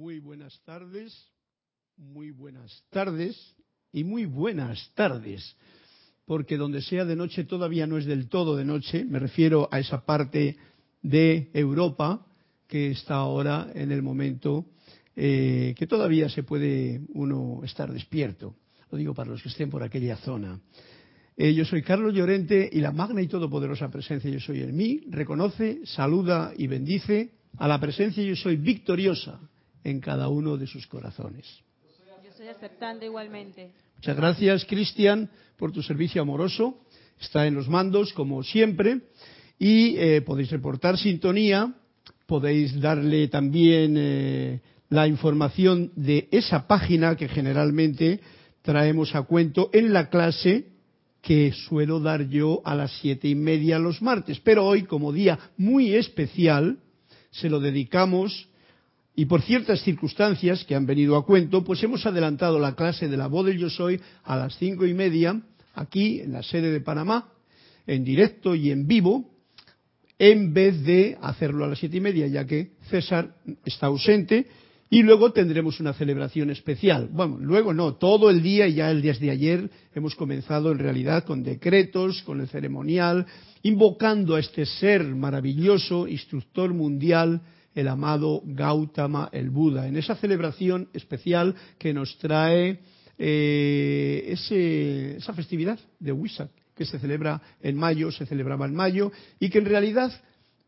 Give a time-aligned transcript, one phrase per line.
[0.00, 1.12] Muy buenas tardes,
[1.98, 3.36] muy buenas tardes
[3.92, 5.54] y muy buenas tardes,
[6.24, 9.78] porque donde sea de noche todavía no es del todo de noche, me refiero a
[9.78, 10.56] esa parte
[11.02, 12.26] de Europa
[12.66, 14.64] que está ahora en el momento
[15.16, 18.56] eh, que todavía se puede uno estar despierto.
[18.90, 20.58] Lo digo para los que estén por aquella zona.
[21.36, 25.02] Eh, yo soy Carlos Llorente y la magna y todopoderosa presencia Yo Soy en mí
[25.10, 29.38] reconoce, saluda y bendice a la presencia Yo Soy victoriosa
[29.84, 31.46] en cada uno de sus corazones.
[32.22, 33.72] Yo estoy aceptando igualmente.
[33.96, 36.80] Muchas gracias, Cristian, por tu servicio amoroso.
[37.20, 39.00] Está en los mandos, como siempre.
[39.58, 41.74] Y eh, podéis reportar sintonía,
[42.26, 48.20] podéis darle también eh, la información de esa página que generalmente
[48.62, 50.66] traemos a cuento en la clase
[51.22, 54.40] que suelo dar yo a las siete y media los martes.
[54.40, 56.78] Pero hoy, como día muy especial,
[57.30, 58.48] se lo dedicamos
[59.20, 63.18] y por ciertas circunstancias que han venido a cuento, pues hemos adelantado la clase de
[63.18, 65.38] la voz del yo soy a las cinco y media,
[65.74, 67.28] aquí en la sede de Panamá,
[67.86, 69.28] en directo y en vivo,
[70.18, 73.34] en vez de hacerlo a las siete y media, ya que César
[73.66, 74.46] está ausente,
[74.88, 77.10] y luego tendremos una celebración especial.
[77.12, 80.78] Bueno, luego no, todo el día y ya el día de ayer hemos comenzado en
[80.78, 83.26] realidad con decretos, con el ceremonial,
[83.64, 87.42] invocando a este ser maravilloso, instructor mundial,
[87.74, 92.80] el amado Gautama el Buda, en esa celebración especial que nos trae
[93.18, 99.12] eh, ese, esa festividad de Wisak, que se celebra en mayo, se celebraba en mayo,
[99.38, 100.12] y que en realidad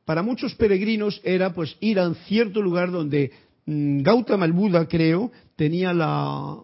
[0.05, 3.31] para muchos peregrinos era pues ir a un cierto lugar donde
[3.67, 6.59] Mm, Gautama el Buda, creo, tenía la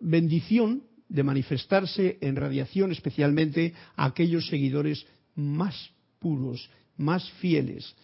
[0.00, 7.94] bendición de manifestarse en radiación especialmente a aquellos seguidores más puros, más fieles.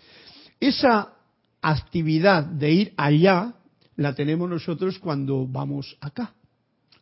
[0.60, 1.14] Esa
[1.60, 3.54] actividad de ir allá
[3.96, 6.34] la tenemos nosotros cuando vamos acá,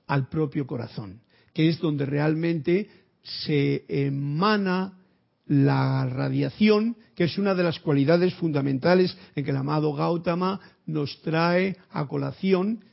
[0.06, 1.20] al propio corazón,
[1.52, 2.88] que es donde realmente
[3.22, 4.98] se emana
[5.46, 11.20] la radiación, que es una de las cualidades fundamentales en que el amado Gautama nos
[11.22, 12.84] trae a colación,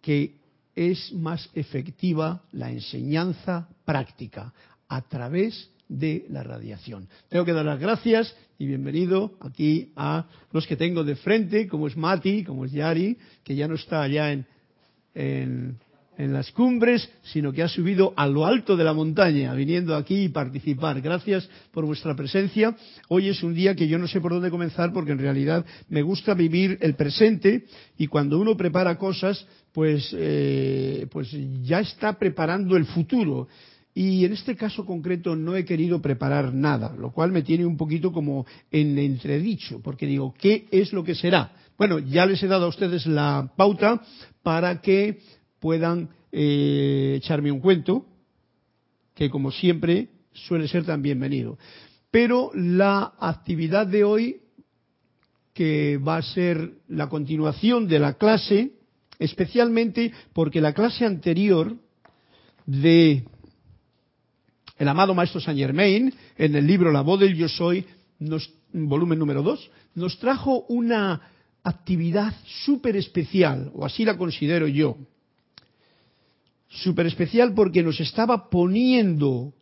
[0.00, 0.36] que
[0.74, 4.52] es más efectiva la enseñanza práctica
[4.88, 7.08] a través de la radiación.
[7.28, 11.86] Tengo que dar las gracias y bienvenido aquí a los que tengo de frente, como
[11.86, 15.78] es Mati, como es Yari, que ya no está allá en,
[16.16, 20.28] las cumbres, sino que ha subido a lo alto de la montaña, viniendo aquí y
[20.28, 21.00] participar.
[21.00, 22.76] Gracias por vuestra presencia.
[23.08, 26.02] Hoy es un día que yo no sé por dónde comenzar porque en realidad me
[26.02, 27.64] gusta vivir el presente
[27.98, 31.34] y cuando uno prepara cosas, pues, eh, pues
[31.64, 33.48] ya está preparando el futuro.
[33.94, 37.76] Y en este caso concreto no he querido preparar nada, lo cual me tiene un
[37.76, 41.52] poquito como en entredicho, porque digo, ¿qué es lo que será?
[41.78, 44.02] Bueno, ya les he dado a ustedes la pauta
[44.42, 45.20] para que
[45.60, 48.04] puedan eh, echarme un cuento,
[49.14, 51.56] que como siempre suele ser tan bienvenido.
[52.10, 54.40] Pero la actividad de hoy,
[55.52, 58.72] que va a ser la continuación de la clase,
[59.20, 61.76] especialmente porque la clase anterior
[62.66, 63.24] de
[64.76, 67.84] el amado Maestro Saint Germain, en el libro La voz del yo soy,
[68.72, 71.20] volumen número 2, nos trajo una
[71.62, 74.96] actividad súper especial, o así la considero yo,
[76.68, 79.54] súper especial porque nos estaba poniendo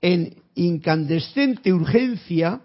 [0.00, 2.62] en incandescente urgencia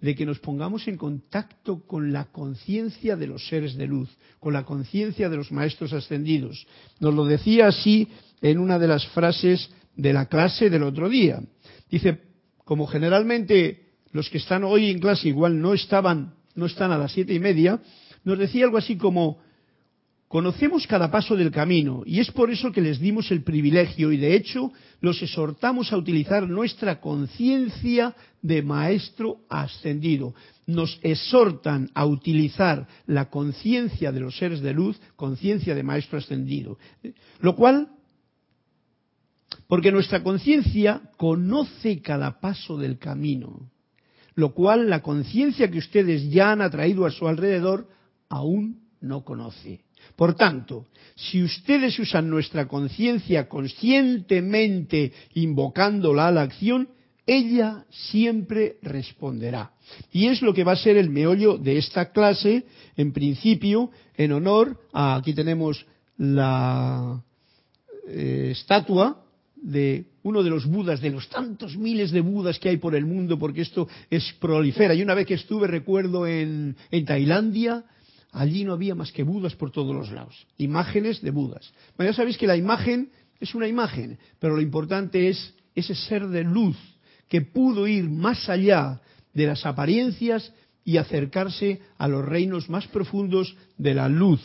[0.00, 4.10] de que nos pongamos en contacto con la conciencia de los seres de luz,
[4.40, 6.66] con la conciencia de los maestros ascendidos.
[6.98, 8.08] Nos lo decía así
[8.40, 11.40] en una de las frases de la clase del otro día.
[11.90, 12.20] Dice,
[12.64, 17.12] como generalmente los que están hoy en clase igual no estaban, no están a las
[17.12, 17.80] siete y media,
[18.24, 19.38] nos decía algo así como,
[20.32, 24.16] Conocemos cada paso del camino y es por eso que les dimos el privilegio y
[24.16, 24.72] de hecho
[25.02, 30.34] los exhortamos a utilizar nuestra conciencia de maestro ascendido.
[30.66, 36.78] Nos exhortan a utilizar la conciencia de los seres de luz, conciencia de maestro ascendido.
[37.40, 37.88] Lo cual,
[39.72, 43.70] porque nuestra conciencia conoce cada paso del camino,
[44.34, 47.88] lo cual la conciencia que ustedes ya han atraído a su alrededor
[48.28, 49.80] aún no conoce.
[50.14, 56.90] Por tanto, si ustedes usan nuestra conciencia conscientemente invocándola a la acción,
[57.24, 59.72] ella siempre responderá.
[60.12, 64.32] Y es lo que va a ser el meollo de esta clase, en principio, en
[64.32, 65.86] honor a, aquí tenemos
[66.18, 67.24] la
[68.06, 69.22] eh, estatua
[69.62, 73.06] de uno de los budas, de los tantos miles de budas que hay por el
[73.06, 74.94] mundo, porque esto es prolifera.
[74.94, 77.84] Y una vez que estuve, recuerdo, en, en Tailandia,
[78.32, 81.72] allí no había más que Budas por todos los lados, imágenes de Budas.
[81.96, 86.28] Bueno, ya sabéis que la imagen es una imagen, pero lo importante es ese ser
[86.28, 86.76] de luz
[87.28, 89.00] que pudo ir más allá
[89.32, 90.52] de las apariencias
[90.84, 94.40] y acercarse a los reinos más profundos de la luz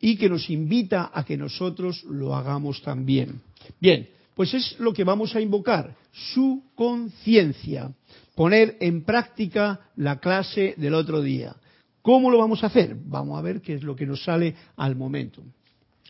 [0.00, 3.40] y que nos invita a que nosotros lo hagamos también.
[3.80, 7.92] Bien, pues es lo que vamos a invocar, su conciencia,
[8.34, 11.54] poner en práctica la clase del otro día.
[12.02, 12.96] ¿Cómo lo vamos a hacer?
[13.06, 15.42] Vamos a ver qué es lo que nos sale al momento.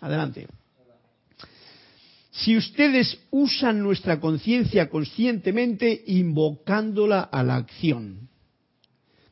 [0.00, 0.47] Adelante.
[2.31, 8.29] Si ustedes usan nuestra conciencia conscientemente invocándola a la acción,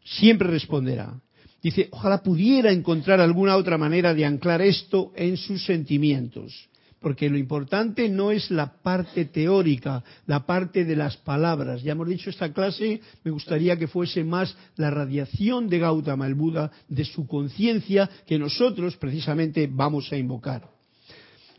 [0.04, 1.20] siempre responderá.
[1.60, 6.68] Dice, ojalá pudiera encontrar alguna otra manera de anclar esto en sus sentimientos
[7.02, 11.82] porque lo importante no es la parte teórica, la parte de las palabras.
[11.82, 16.34] Ya hemos dicho esta clase, me gustaría que fuese más la radiación de Gautama, el
[16.34, 20.70] Buda, de su conciencia, que nosotros precisamente vamos a invocar.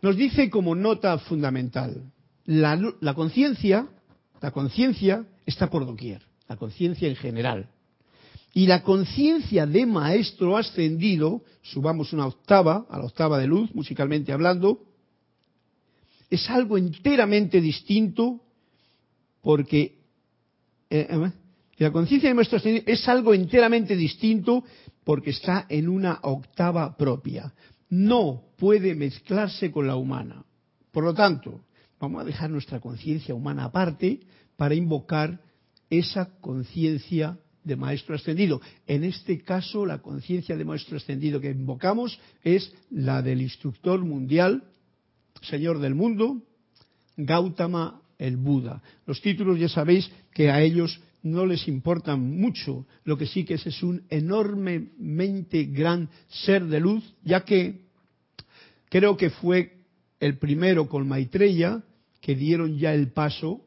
[0.01, 2.11] Nos dice como nota fundamental,
[2.45, 3.87] la, la conciencia,
[4.41, 7.69] la conciencia está por doquier, la conciencia en general.
[8.53, 14.31] Y la conciencia de maestro ascendido, subamos una octava, a la octava de luz, musicalmente
[14.31, 14.79] hablando,
[16.33, 18.41] es algo enteramente distinto
[19.43, 19.99] porque
[20.89, 21.31] eh, eh,
[21.77, 24.63] la conciencia de nuestro es algo enteramente distinto
[25.03, 27.53] porque está en una octava propia.
[27.87, 30.43] No puede mezclarse con la humana.
[30.91, 31.65] Por lo tanto,
[31.99, 34.21] vamos a dejar nuestra conciencia humana aparte
[34.57, 35.39] para invocar
[35.91, 38.59] esa conciencia de Maestro Ascendido.
[38.87, 44.63] En este caso, la conciencia de Maestro Ascendido que invocamos es la del instructor mundial
[45.43, 46.41] Señor del mundo,
[47.17, 48.81] Gautama el Buda.
[49.05, 53.55] Los títulos ya sabéis que a ellos no les importan mucho, lo que sí que
[53.55, 57.81] es, es un enormemente gran ser de luz, ya que
[58.89, 59.85] creo que fue
[60.19, 61.83] el primero con Maitreya
[62.21, 63.61] que dieron ya el paso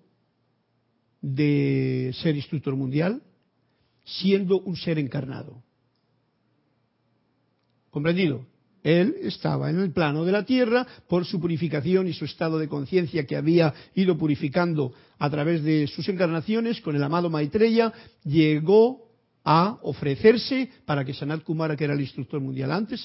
[1.20, 3.22] de ser instructor mundial,
[4.04, 5.62] siendo un ser encarnado.
[7.90, 8.46] ¿Comprendido?
[8.86, 12.68] Él estaba en el plano de la tierra por su purificación y su estado de
[12.68, 17.92] conciencia que había ido purificando a través de sus encarnaciones con el amado Maitreya,
[18.22, 19.08] llegó
[19.44, 23.04] a ofrecerse para que Sanat Kumara, que era el instructor mundial antes,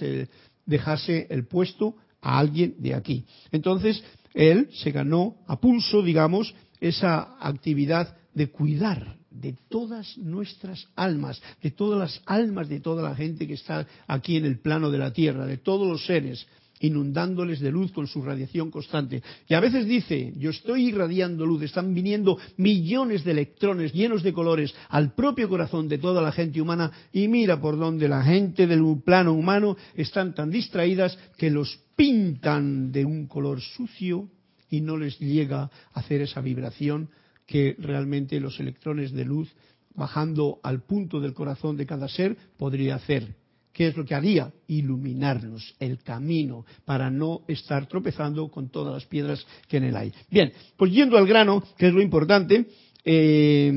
[0.67, 3.25] dejase el puesto a alguien de aquí.
[3.51, 4.03] Entonces,
[4.35, 11.71] él se ganó a pulso, digamos, esa actividad de cuidar de todas nuestras almas, de
[11.71, 15.13] todas las almas de toda la gente que está aquí en el plano de la
[15.13, 16.45] tierra, de todos los seres,
[16.81, 19.21] inundándoles de luz con su radiación constante.
[19.47, 24.33] Y a veces dice, yo estoy irradiando luz, están viniendo millones de electrones llenos de
[24.33, 28.67] colores al propio corazón de toda la gente humana y mira por donde la gente
[28.67, 34.27] del plano humano están tan distraídas que los pintan de un color sucio
[34.69, 37.09] y no les llega a hacer esa vibración
[37.51, 39.53] que realmente los electrones de luz
[39.93, 43.35] bajando al punto del corazón de cada ser podría hacer.
[43.73, 44.53] ¿Qué es lo que haría?
[44.67, 50.13] Iluminarnos el camino para no estar tropezando con todas las piedras que en él hay.
[50.29, 52.67] Bien, pues yendo al grano, que es lo importante,
[53.03, 53.69] eh,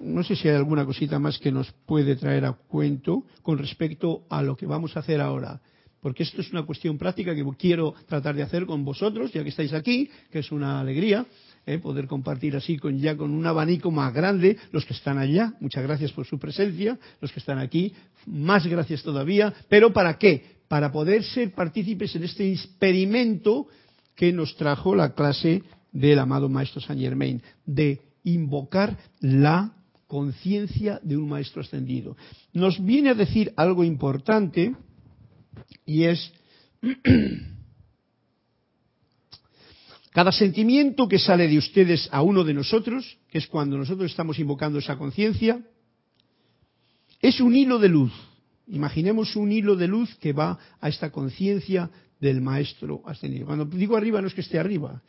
[0.00, 4.24] no sé si hay alguna cosita más que nos puede traer a cuento con respecto
[4.28, 5.60] a lo que vamos a hacer ahora
[6.06, 9.48] porque esto es una cuestión práctica que quiero tratar de hacer con vosotros, ya que
[9.48, 11.26] estáis aquí, que es una alegría,
[11.66, 11.78] ¿eh?
[11.78, 15.54] poder compartir así con ya con un abanico más grande los que están allá.
[15.60, 17.92] Muchas gracias por su presencia, los que están aquí,
[18.26, 19.52] más gracias todavía.
[19.68, 20.56] Pero ¿para qué?
[20.68, 23.66] Para poder ser partícipes en este experimento
[24.14, 29.72] que nos trajo la clase del amado Maestro Saint Germain, de invocar la
[30.06, 32.16] conciencia de un Maestro ascendido.
[32.52, 34.74] Nos viene a decir algo importante
[35.84, 36.32] y es
[40.16, 44.38] Cada sentimiento que sale de ustedes a uno de nosotros, que es cuando nosotros estamos
[44.38, 45.60] invocando esa conciencia,
[47.20, 48.14] es un hilo de luz.
[48.66, 53.44] Imaginemos un hilo de luz que va a esta conciencia del maestro ascendido.
[53.44, 55.02] Cuando digo arriba no es que esté arriba,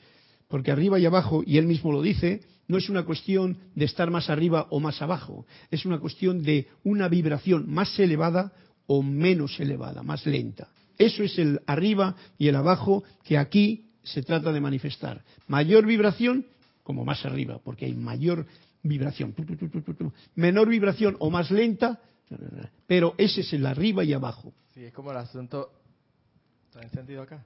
[0.49, 4.11] porque arriba y abajo, y él mismo lo dice, no es una cuestión de estar
[4.11, 8.51] más arriba o más abajo, es una cuestión de una vibración más elevada
[8.87, 10.67] o menos elevada, más lenta.
[10.97, 15.23] Eso es el arriba y el abajo que aquí se trata de manifestar.
[15.47, 16.45] Mayor vibración,
[16.83, 18.45] como más arriba, porque hay mayor
[18.83, 19.35] vibración.
[20.35, 21.99] Menor vibración o más lenta,
[22.85, 24.53] pero ese es el arriba y abajo.
[24.73, 25.71] Sí, es como el asunto.
[26.69, 27.43] ¿Está encendido acá?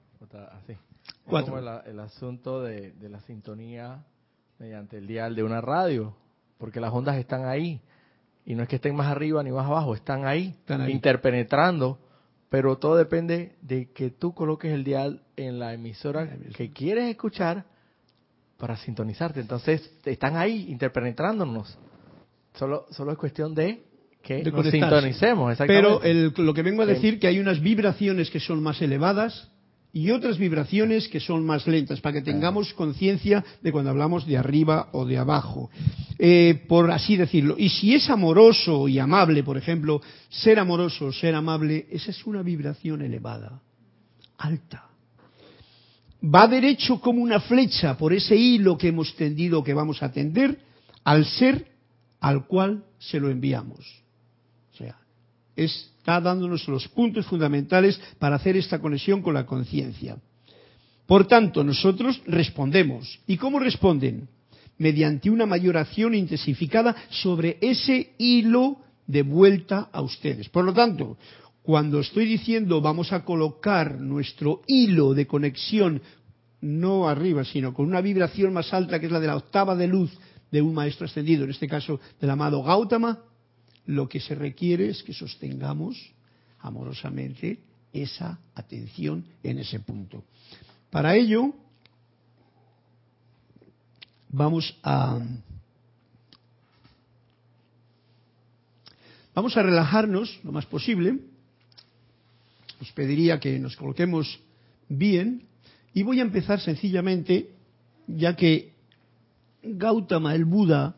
[0.52, 0.72] así?
[0.72, 4.04] Es como el, asunto de, la sintonía
[4.58, 6.14] mediante el dial de una radio,
[6.58, 7.80] porque las ondas están ahí.
[8.44, 10.92] Y no es que estén más arriba ni más abajo, están ahí, están ahí.
[10.92, 11.98] interpenetrando
[12.52, 17.64] pero todo depende de que tú coloques el dial en la emisora que quieres escuchar
[18.58, 19.40] para sintonizarte.
[19.40, 21.78] Entonces, están ahí interpenetrándonos.
[22.52, 23.82] Solo, solo es cuestión de
[24.22, 25.56] que nos sintonicemos.
[25.66, 26.02] Pero
[26.36, 29.50] lo que vengo a decir que hay unas vibraciones que son más elevadas
[29.94, 34.36] y otras vibraciones que son más lentas, para que tengamos conciencia de cuando hablamos de
[34.36, 35.70] arriba o de abajo,
[36.24, 37.56] eh, por así decirlo.
[37.58, 42.42] Y si es amoroso y amable, por ejemplo, ser amoroso ser amable, esa es una
[42.42, 43.60] vibración elevada,
[44.38, 44.86] alta.
[46.24, 50.60] Va derecho como una flecha por ese hilo que hemos tendido, que vamos a tender,
[51.02, 51.66] al ser
[52.20, 53.80] al cual se lo enviamos.
[54.74, 54.96] O sea,
[55.56, 60.18] está dándonos los puntos fundamentales para hacer esta conexión con la conciencia.
[61.04, 63.18] Por tanto, nosotros respondemos.
[63.26, 64.28] ¿Y cómo responden?
[64.82, 70.48] Mediante una mayor acción intensificada sobre ese hilo de vuelta a ustedes.
[70.48, 71.16] Por lo tanto,
[71.62, 76.02] cuando estoy diciendo vamos a colocar nuestro hilo de conexión
[76.60, 79.86] no arriba, sino con una vibración más alta que es la de la octava de
[79.86, 80.10] luz
[80.50, 83.20] de un maestro ascendido, en este caso del amado Gautama,
[83.86, 86.12] lo que se requiere es que sostengamos
[86.58, 87.60] amorosamente
[87.92, 90.24] esa atención en ese punto.
[90.90, 91.54] Para ello,
[94.32, 95.20] vamos a
[99.34, 101.20] vamos a relajarnos lo más posible.
[102.80, 104.40] Os pediría que nos coloquemos
[104.88, 105.44] bien
[105.94, 107.50] y voy a empezar sencillamente,
[108.08, 108.72] ya que
[109.62, 110.96] Gautama, el Buda,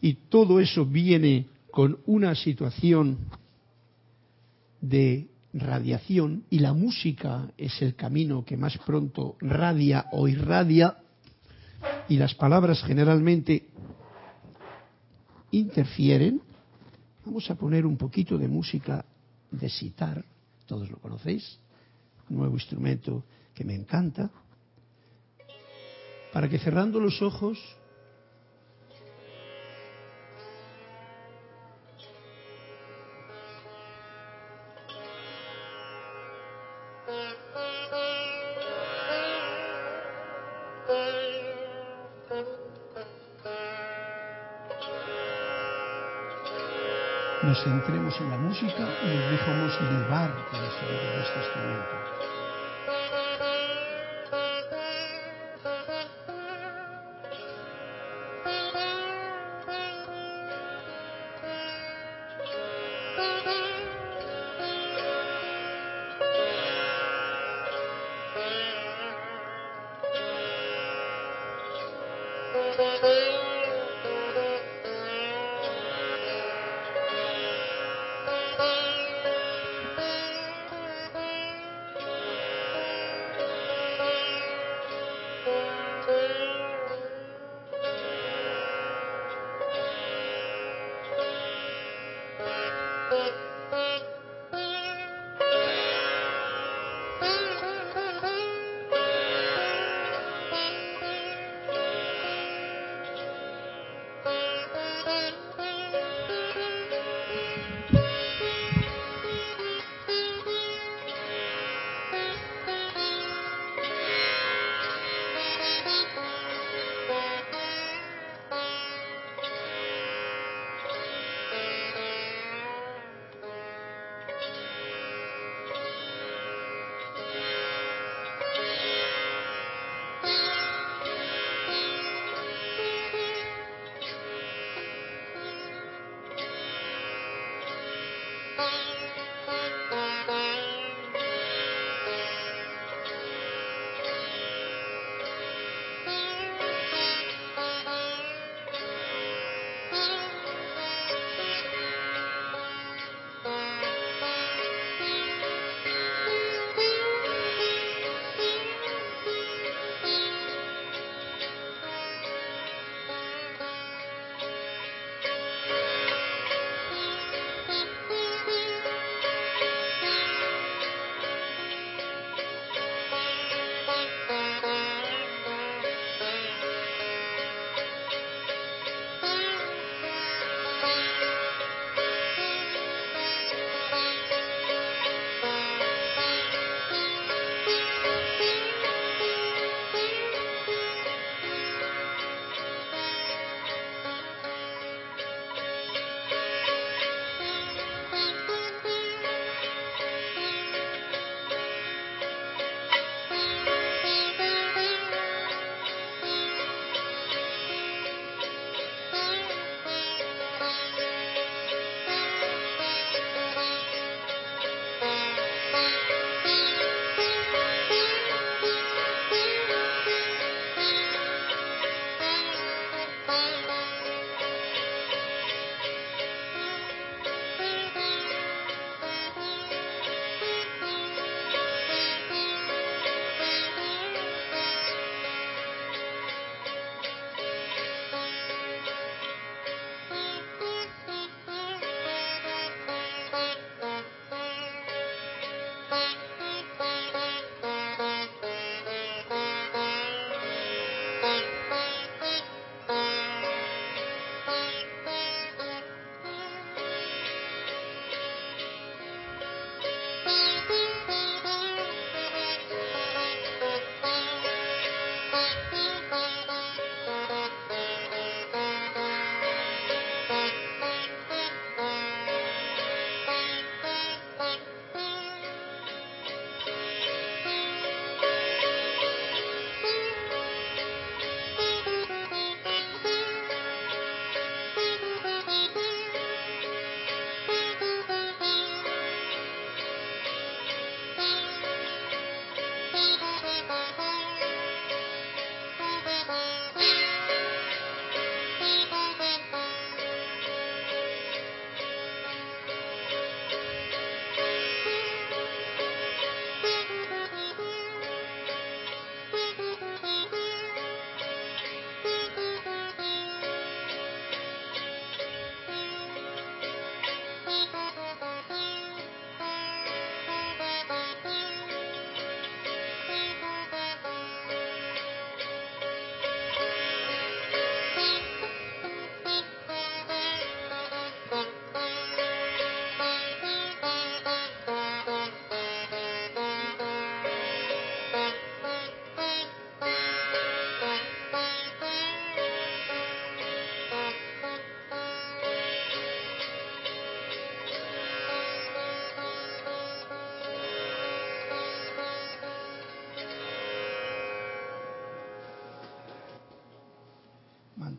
[0.00, 3.18] y todo eso viene con una situación
[4.80, 10.98] de radiación y la música es el camino que más pronto radia o irradia
[12.08, 13.68] y las palabras generalmente
[15.50, 16.40] interfieren,
[17.24, 19.04] vamos a poner un poquito de música
[19.50, 20.24] de sitar,
[20.66, 21.58] todos lo conocéis,
[22.28, 23.24] nuevo instrumento
[23.54, 24.30] que me encanta,
[26.32, 27.58] para que cerrando los ojos
[47.62, 52.01] centremos en la música y nos dejamos llevar por el sonido de este instrumento.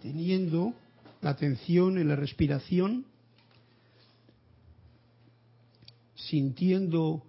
[0.03, 0.73] Manteniendo
[1.21, 3.05] la atención en la respiración,
[6.13, 7.23] sintiendo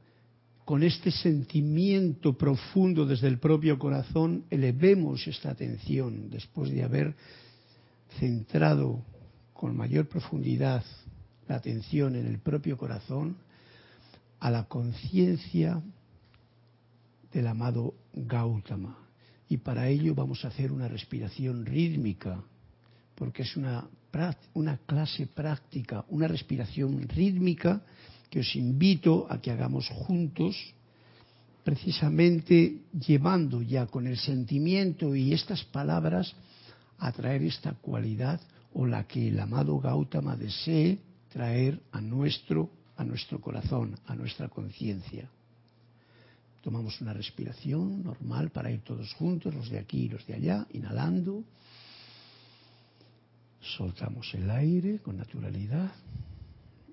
[0.65, 7.15] con este sentimiento profundo desde el propio corazón, elevemos esta atención después de haber
[8.19, 9.05] centrado
[9.53, 10.85] con mayor profundidad
[11.47, 13.37] la atención en el propio corazón
[14.41, 15.81] a la conciencia
[17.33, 18.99] del amado Gautama.
[19.49, 22.43] Y para ello vamos a hacer una respiración rítmica,
[23.15, 23.89] porque es una,
[24.55, 27.83] una clase práctica, una respiración rítmica
[28.31, 30.57] que os invito a que hagamos juntos,
[31.63, 36.35] precisamente llevando ya con el sentimiento y estas palabras
[36.99, 38.41] a traer esta cualidad
[38.75, 40.99] o la que el amado Gautama desee
[41.33, 45.29] traer a nuestro, a nuestro corazón, a nuestra conciencia.
[46.63, 50.67] Tomamos una respiración normal para ir todos juntos, los de aquí y los de allá,
[50.73, 51.45] inhalando.
[53.77, 55.93] Soltamos el aire con naturalidad.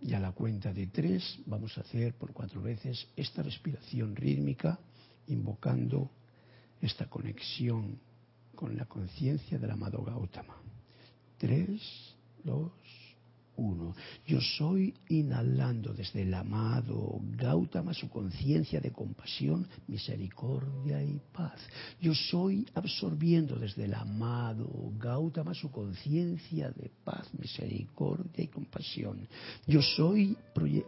[0.02, 4.80] Y a la cuenta de tres vamos a hacer por cuatro veces esta respiración rítmica,
[5.28, 6.10] invocando
[6.82, 8.00] esta conexión
[8.56, 10.56] con la conciencia del amado Gautama.
[11.38, 11.82] Tres,
[12.44, 12.72] dos,
[14.26, 21.60] Yo soy inhalando desde el amado Gautama su conciencia de compasión, misericordia y paz.
[22.00, 29.28] Yo soy absorbiendo desde el amado Gautama su conciencia de paz, misericordia y compasión.
[29.68, 30.36] Yo soy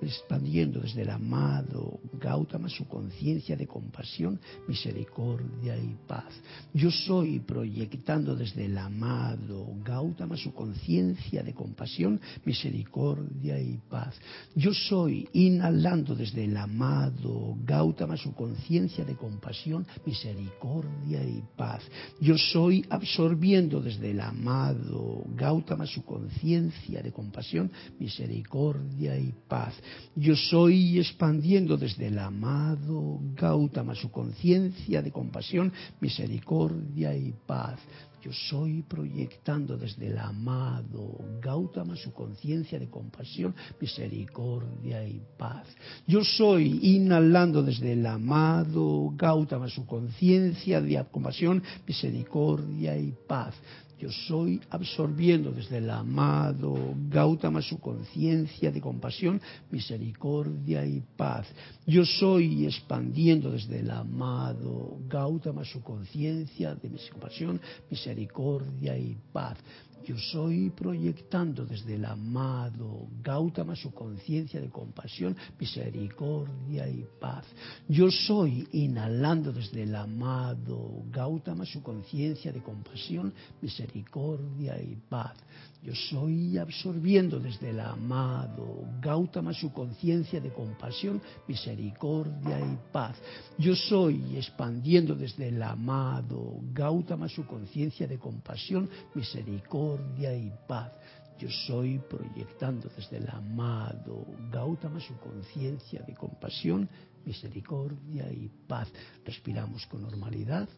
[0.02, 6.34] expandiendo desde el amado Gautama su conciencia de compasión, misericordia y paz.
[6.74, 14.16] Yo soy proyectando desde el amado Gautama su conciencia de compasión, misericordia misericordia y paz.
[14.56, 21.82] Yo soy inhalando desde el amado Gautama su conciencia de compasión, misericordia y paz.
[22.22, 29.74] Yo soy absorbiendo desde el amado Gautama su conciencia de compasión, misericordia y paz.
[30.16, 37.80] Yo soy expandiendo desde el amado Gautama su conciencia de compasión, misericordia y paz.
[38.24, 45.68] Yo soy proyectando desde el amado Gautama su conciencia de compasión, misericordia y paz.
[46.08, 53.56] Yo soy inhalando desde el amado Gautama su conciencia de compasión, misericordia y paz.
[54.04, 59.40] Yo soy absorbiendo desde el amado Gautama su conciencia de compasión,
[59.72, 61.48] misericordia y paz.
[61.88, 69.58] Yo soy expandiendo desde el amado Gautama su conciencia de compasión, misericordia y paz.
[70.06, 77.46] Yo soy proyectando desde el amado Gautama su conciencia de compasión, misericordia y paz.
[77.88, 85.38] Yo soy inhalando desde el amado Gautama su conciencia de compasión, misericordia y paz.
[85.84, 93.18] Yo soy absorbiendo desde el amado Gautama su conciencia de compasión, misericordia y paz.
[93.58, 100.94] Yo soy expandiendo desde el amado Gautama su conciencia de compasión, misericordia y paz.
[101.38, 106.88] Yo soy proyectando desde el amado Gautama su conciencia de compasión,
[107.26, 108.88] misericordia y paz.
[109.26, 110.70] Respiramos con normalidad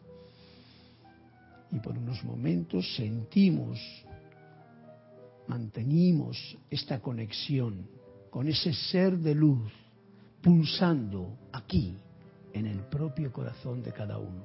[1.70, 3.78] y por unos momentos sentimos
[5.48, 7.88] mantenimos esta conexión
[8.30, 9.72] con ese ser de luz
[10.42, 11.96] pulsando aquí
[12.52, 14.44] en el propio corazón de cada uno,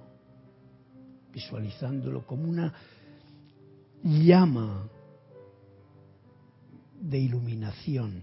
[1.34, 2.74] visualizándolo como una
[4.04, 4.90] llama
[7.00, 8.22] de iluminación,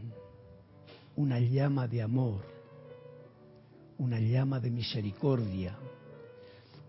[1.17, 2.45] una llama de amor,
[3.99, 5.77] una llama de misericordia.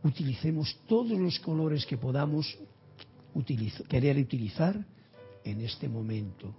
[0.03, 2.57] Utilicemos todos los colores que podamos
[3.87, 4.85] querer utilizar
[5.43, 6.53] en este momento,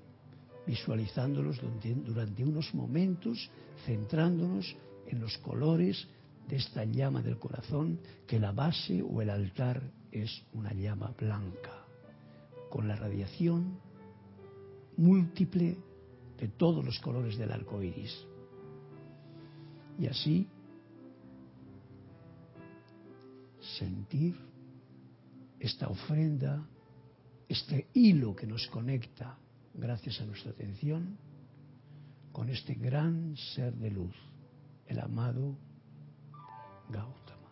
[0.66, 1.60] visualizándolos
[2.06, 3.50] durante unos momentos,
[3.84, 4.74] centrándonos
[5.06, 6.06] en los colores
[6.48, 11.84] de esta llama del corazón, que la base o el altar es una llama blanca,
[12.70, 13.78] con la radiación
[14.96, 15.76] múltiple
[16.38, 18.26] de todos los colores del arco iris.
[19.98, 20.48] Y así
[23.78, 24.36] sentir
[25.58, 26.66] esta ofrenda
[27.50, 29.36] este hilo que nos conecta,
[29.74, 31.18] gracias a nuestra atención,
[32.30, 34.14] con este gran ser de luz,
[34.86, 35.56] el amado
[36.88, 37.50] Gautama,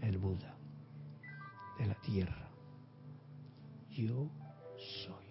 [0.00, 0.56] el Buda
[1.78, 2.50] de la tierra.
[3.92, 4.28] Yo
[5.04, 5.22] soy.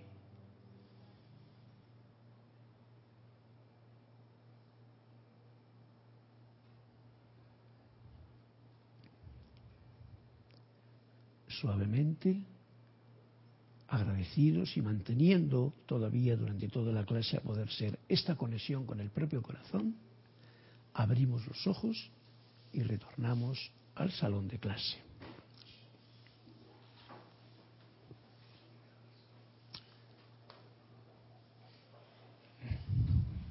[11.49, 12.41] Suavemente
[13.91, 19.09] agradecidos y manteniendo todavía durante toda la clase a poder ser esta conexión con el
[19.09, 19.95] propio corazón,
[20.93, 22.09] abrimos los ojos
[22.71, 24.97] y retornamos al salón de clase.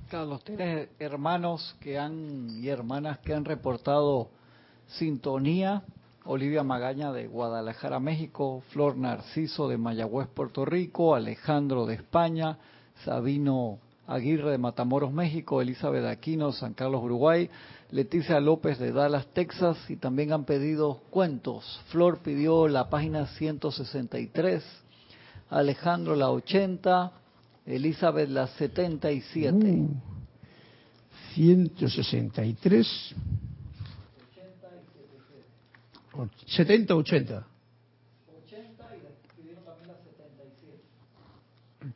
[0.09, 4.31] Carlos, tienes hermanos que han y hermanas que han reportado
[4.87, 5.85] sintonía.
[6.25, 12.59] Olivia Magaña de Guadalajara, México, Flor Narciso de Mayagüez, Puerto Rico, Alejandro de España,
[13.05, 17.49] Sabino Aguirre de Matamoros, México, Elizabeth Aquino, San Carlos, Uruguay,
[17.91, 21.81] Leticia López de Dallas, Texas, y también han pedido cuentos.
[21.89, 24.65] Flor pidió la página 163,
[25.49, 27.13] Alejandro la 80,
[27.67, 29.57] Elizabeth la 77.
[29.57, 29.95] Uh,
[31.35, 33.15] 163.
[36.47, 37.47] 70, 80.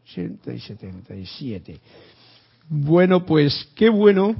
[0.05, 1.81] 80 y 77.
[2.69, 4.35] Bueno, pues qué bueno.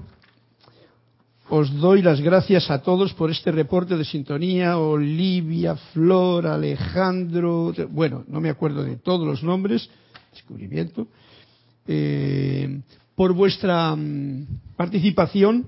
[1.51, 4.79] Os doy las gracias a todos por este reporte de sintonía.
[4.79, 7.75] Olivia, Flor, Alejandro.
[7.91, 9.89] Bueno, no me acuerdo de todos los nombres.
[10.33, 11.07] Descubrimiento.
[11.87, 12.81] Eh,
[13.15, 15.67] por vuestra mm, participación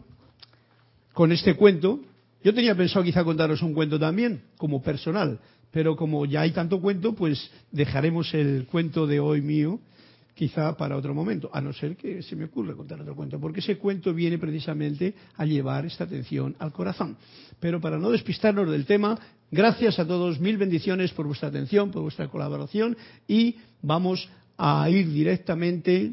[1.12, 2.00] con este cuento.
[2.46, 5.40] Yo tenía pensado quizá contaros un cuento también, como personal,
[5.72, 9.80] pero como ya hay tanto cuento, pues dejaremos el cuento de hoy mío
[10.32, 13.59] quizá para otro momento, a no ser que se me ocurra contar otro cuento, porque
[13.59, 17.16] ese cuento viene precisamente a llevar esta atención al corazón.
[17.59, 19.18] Pero para no despistarnos del tema,
[19.50, 25.11] gracias a todos, mil bendiciones por vuestra atención, por vuestra colaboración y vamos a ir
[25.11, 26.12] directamente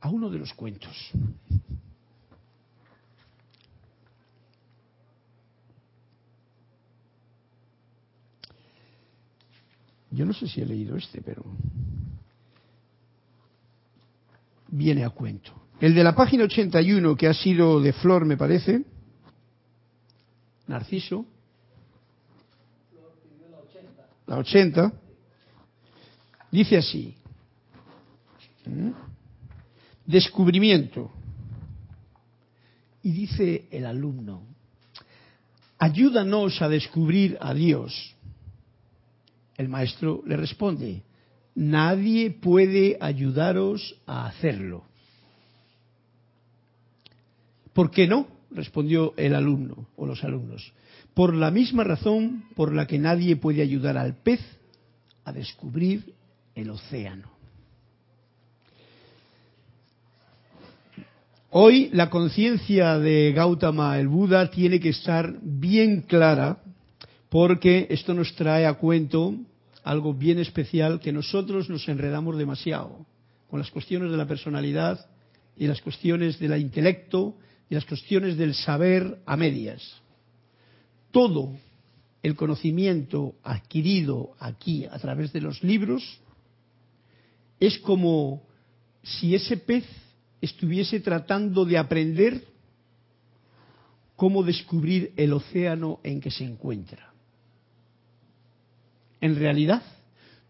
[0.00, 1.12] a uno de los cuentos.
[10.10, 11.44] Yo no sé si he leído este, pero
[14.68, 15.52] viene a cuento.
[15.80, 18.84] El de la página 81, que ha sido de Flor, me parece,
[20.66, 21.24] Narciso,
[24.26, 24.92] la 80,
[26.52, 27.16] dice así,
[28.66, 28.90] ¿Mm?
[30.06, 31.10] descubrimiento.
[33.02, 34.42] Y dice el alumno,
[35.78, 38.14] ayúdanos a descubrir a Dios
[39.60, 41.02] el maestro le responde,
[41.54, 44.84] nadie puede ayudaros a hacerlo.
[47.72, 48.26] ¿Por qué no?
[48.50, 50.72] respondió el alumno o los alumnos.
[51.14, 54.40] Por la misma razón por la que nadie puede ayudar al pez
[55.24, 56.14] a descubrir
[56.54, 57.30] el océano.
[61.50, 66.58] Hoy la conciencia de Gautama el Buda tiene que estar bien clara
[67.28, 69.34] porque esto nos trae a cuento
[69.82, 73.06] algo bien especial que nosotros nos enredamos demasiado
[73.48, 75.06] con las cuestiones de la personalidad
[75.56, 77.36] y las cuestiones del intelecto
[77.68, 79.82] y las cuestiones del saber a medias.
[81.10, 81.52] Todo
[82.22, 86.20] el conocimiento adquirido aquí a través de los libros
[87.58, 88.42] es como
[89.02, 89.84] si ese pez
[90.40, 92.44] estuviese tratando de aprender
[94.16, 97.09] cómo descubrir el océano en que se encuentra.
[99.20, 99.82] En realidad,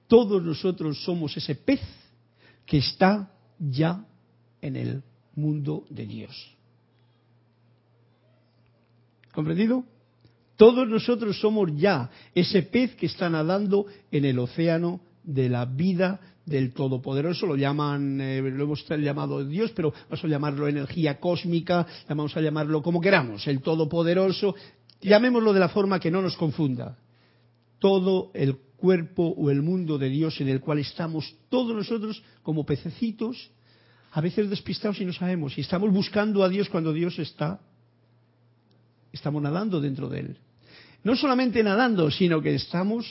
[0.07, 1.81] todos nosotros somos ese pez
[2.67, 4.05] que está ya
[4.61, 5.03] en el
[5.35, 6.57] mundo de Dios.
[9.33, 9.85] ¿Comprendido?
[10.57, 16.21] Todos nosotros somos ya ese pez que está nadando en el océano de la vida
[16.45, 21.87] del Todopoderoso, lo llaman, eh, lo hemos llamado Dios, pero vamos a llamarlo energía cósmica,
[22.09, 24.55] vamos a llamarlo como queramos, el Todopoderoso,
[25.01, 26.97] llamémoslo de la forma que no nos confunda
[27.81, 32.65] todo el cuerpo o el mundo de Dios en el cual estamos todos nosotros como
[32.65, 33.51] pececitos,
[34.13, 37.61] a veces despistados y no sabemos, y estamos buscando a Dios cuando Dios está,
[39.13, 40.37] estamos nadando dentro de Él.
[41.03, 43.07] No solamente nadando, sino que estamos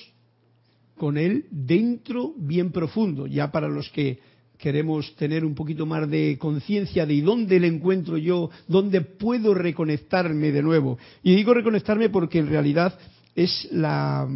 [0.97, 4.19] con Él dentro bien profundo, ya para los que
[4.57, 10.51] queremos tener un poquito más de conciencia de dónde le encuentro yo, dónde puedo reconectarme
[10.51, 10.97] de nuevo.
[11.23, 12.99] Y digo reconectarme porque en realidad
[13.35, 14.27] es la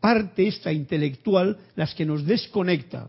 [0.00, 3.08] parte esta intelectual las que nos desconecta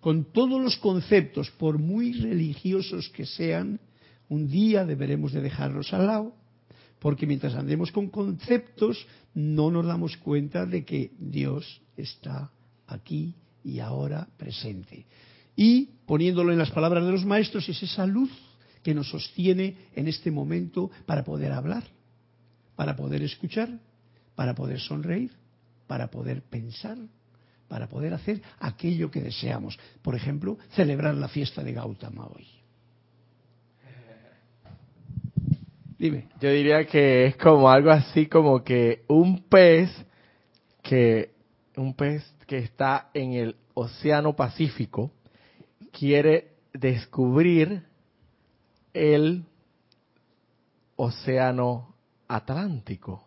[0.00, 3.80] con todos los conceptos, por muy religiosos que sean,
[4.28, 6.32] un día deberemos de dejarlos al lado,
[7.00, 12.52] porque mientras andemos con conceptos no nos damos cuenta de que Dios está
[12.86, 15.06] aquí y ahora presente.
[15.56, 18.30] Y poniéndolo en las palabras de los maestros, es esa luz
[18.84, 21.82] que nos sostiene en este momento para poder hablar,
[22.76, 23.80] para poder escuchar,
[24.36, 25.32] para poder sonreír
[25.86, 26.98] para poder pensar,
[27.68, 29.78] para poder hacer aquello que deseamos.
[30.02, 32.46] Por ejemplo, celebrar la fiesta de Gautama hoy.
[35.98, 36.28] Dime.
[36.40, 39.90] Yo diría que es como algo así como que un pez
[40.82, 41.30] que
[41.76, 45.10] un pez que está en el Océano Pacífico
[45.92, 47.82] quiere descubrir
[48.92, 49.44] el
[50.96, 51.94] Océano
[52.28, 53.26] Atlántico.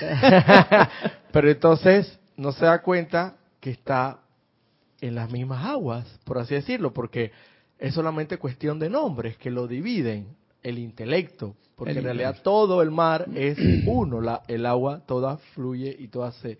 [1.32, 4.20] Pero entonces no se da cuenta que está
[5.00, 7.32] en las mismas aguas, por así decirlo, porque
[7.78, 12.82] es solamente cuestión de nombres que lo dividen, el intelecto, porque El en realidad todo
[12.82, 16.58] el mar es uno, la, el agua toda fluye y toda se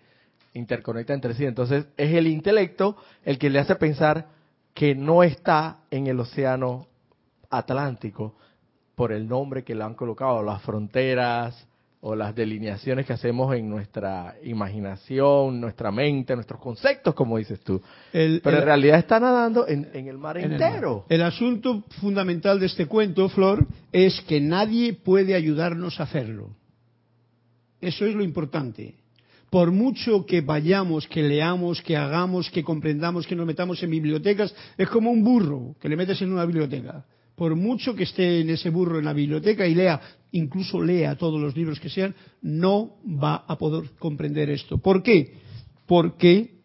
[0.53, 1.45] interconecta entre sí.
[1.45, 4.27] Entonces es el intelecto el que le hace pensar
[4.73, 6.87] que no está en el océano
[7.49, 8.35] Atlántico
[8.95, 11.67] por el nombre que le han colocado, las fronteras
[12.01, 17.81] o las delineaciones que hacemos en nuestra imaginación, nuestra mente, nuestros conceptos, como dices tú.
[18.13, 20.61] El- Pero el- en realidad está nadando en, en el mar en el mar.
[20.69, 21.05] entero.
[21.09, 26.49] El asunto fundamental de este cuento, Flor, es que nadie puede ayudarnos a hacerlo.
[27.81, 28.95] Eso es lo importante.
[29.49, 34.55] Por mucho que vayamos, que leamos, que hagamos, que comprendamos, que nos metamos en bibliotecas,
[34.77, 37.03] es como un burro que le metes en una biblioteca.
[37.39, 40.01] Por mucho que esté en ese burro en la biblioteca y lea,
[40.33, 44.77] incluso lea todos los libros que sean, no va a poder comprender esto.
[44.77, 45.35] ¿Por qué?
[45.85, 46.55] Porque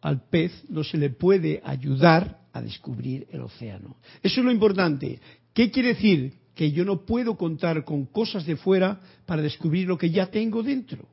[0.00, 3.98] al pez no se le puede ayudar a descubrir el océano.
[4.20, 5.20] Eso es lo importante.
[5.54, 6.32] ¿Qué quiere decir?
[6.56, 10.64] Que yo no puedo contar con cosas de fuera para descubrir lo que ya tengo
[10.64, 11.06] dentro.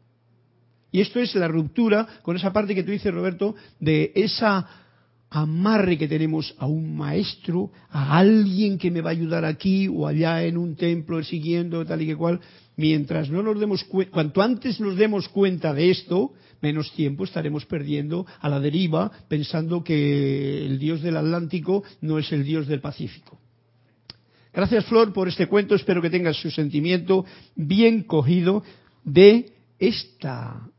[0.92, 4.87] Y esto es la ruptura con esa parte que tú dices, Roberto, de esa
[5.30, 10.08] amarre que tenemos a un maestro, a alguien que me va a ayudar aquí o
[10.08, 12.40] allá en un templo siguiendo tal y que cual,
[12.76, 17.66] mientras no nos demos cuenta, cuanto antes nos demos cuenta de esto, menos tiempo estaremos
[17.66, 22.82] perdiendo a la deriva pensando que el dios del Atlántico no es el dios del
[22.82, 23.40] Pacífico.
[24.54, 28.63] Gracias Flor por este cuento, espero que tengas su sentimiento bien cogido
[29.04, 30.70] de esta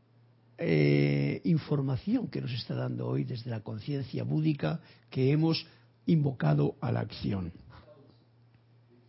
[0.59, 5.65] eh, información que nos está dando hoy desde la conciencia búdica que hemos
[6.05, 7.51] invocado a la acción.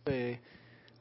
[0.05, 0.39] Eh,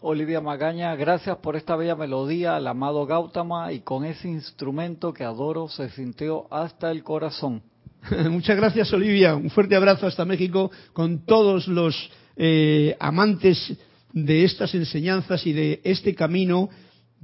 [0.01, 5.25] Olivia Magaña, gracias por esta bella melodía al amado Gautama y con ese instrumento que
[5.25, 7.63] adoro se sintió hasta el corazón.
[8.31, 13.77] Muchas gracias Olivia, un fuerte abrazo hasta México con todos los eh, amantes
[14.13, 16.71] de estas enseñanzas y de este camino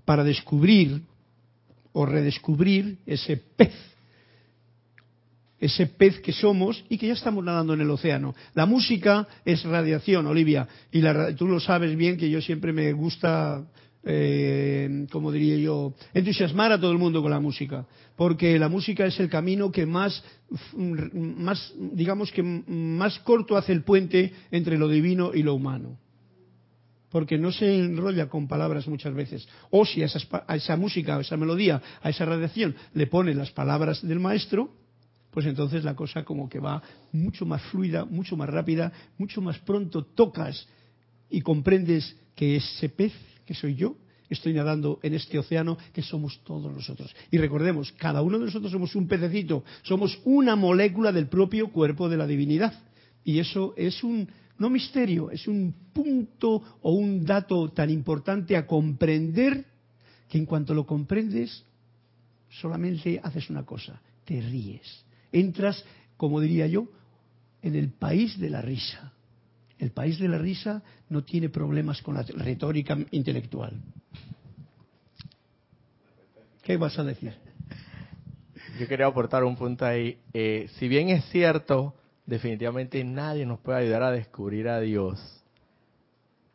[0.05, 1.03] para descubrir
[1.97, 3.73] o redescubrir ese pez,
[5.59, 8.35] ese pez que somos y que ya estamos nadando en el océano.
[8.53, 11.01] La música es radiación, Olivia, y
[11.37, 13.65] tú lo sabes bien que yo siempre me gusta,
[14.05, 19.07] eh, como diría yo, entusiasmar a todo el mundo con la música, porque la música
[19.07, 20.23] es el camino que más,
[20.75, 25.97] más digamos que más corto hace el puente entre lo divino y lo humano
[27.17, 29.49] porque no se enrolla con palabras muchas veces.
[29.71, 30.07] O si a,
[30.55, 34.69] esa música, a esa melodía, a esa radiación le pone las palabras del maestro,
[35.31, 39.59] pues entonces la cosa como que va mucho más fluida, mucho más rápida, mucho más
[39.61, 40.69] pronto tocas
[41.31, 43.15] y comprendes que ese pez
[43.47, 43.97] que soy yo,
[44.29, 47.17] estoy nadando en este océano que somos todos nosotros.
[47.31, 52.11] Y recordemos, cada uno de nosotros somos un pececito, somos una molécula del propio cuerpo
[52.11, 52.75] de la divinidad.
[53.25, 58.67] Y eso es un, no misterio, es un punto o un dato tan importante a
[58.67, 59.65] comprender
[60.29, 61.65] que en cuanto lo comprendes,
[62.49, 65.05] solamente haces una cosa, te ríes.
[65.31, 65.85] Entras,
[66.17, 66.89] como diría yo,
[67.63, 69.13] en el país de la risa.
[69.79, 73.75] El país de la risa no tiene problemas con la retórica intelectual.
[76.63, 77.35] ¿Qué vas a decir?
[78.81, 80.19] Yo quería aportar un punto ahí.
[80.33, 81.95] Eh, si bien es cierto,
[82.27, 85.19] definitivamente nadie nos puede ayudar a descubrir a Dios,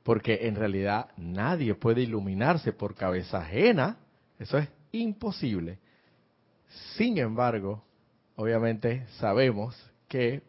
[0.03, 3.97] porque en realidad nadie puede iluminarse por cabeza ajena,
[4.37, 5.79] eso es imposible.
[6.95, 7.83] Sin embargo,
[8.35, 9.75] obviamente sabemos
[10.07, 10.43] que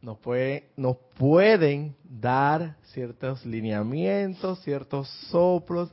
[0.00, 5.92] nos, puede, nos pueden dar ciertos lineamientos, ciertos soplos,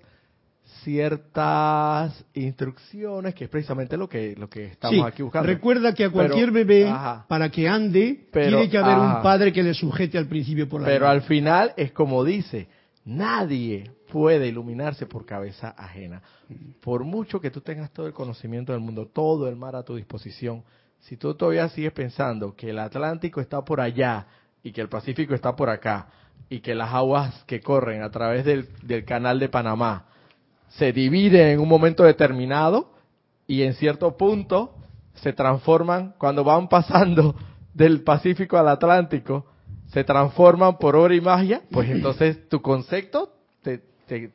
[0.83, 5.47] ciertas instrucciones, que es precisamente lo que, lo que estamos Sí, aquí buscando.
[5.47, 7.25] recuerda que a cualquier Pero- bebé, ajá.
[7.27, 9.17] para que ande, Pero- tiene que haber ajá.
[9.17, 12.67] un padre que le sujete al principio por la Pero al final es como dice,
[13.05, 16.21] nadie puede iluminarse por cabeza ajena.
[16.81, 19.95] Por mucho que tú tengas todo el conocimiento del mundo, todo el mar a tu
[19.95, 20.63] disposición,
[20.99, 24.27] si tú todavía sigues pensando que el Atlántico está por allá
[24.63, 26.07] y que el Pacífico está por acá
[26.49, 30.05] y que las aguas que corren a través del, del canal de Panamá
[30.77, 32.93] se dividen en un momento determinado
[33.47, 34.75] y en cierto punto
[35.15, 37.35] se transforman, cuando van pasando
[37.73, 39.45] del Pacífico al Atlántico,
[39.91, 44.31] se transforman por obra y magia, pues entonces tu concepto te, te,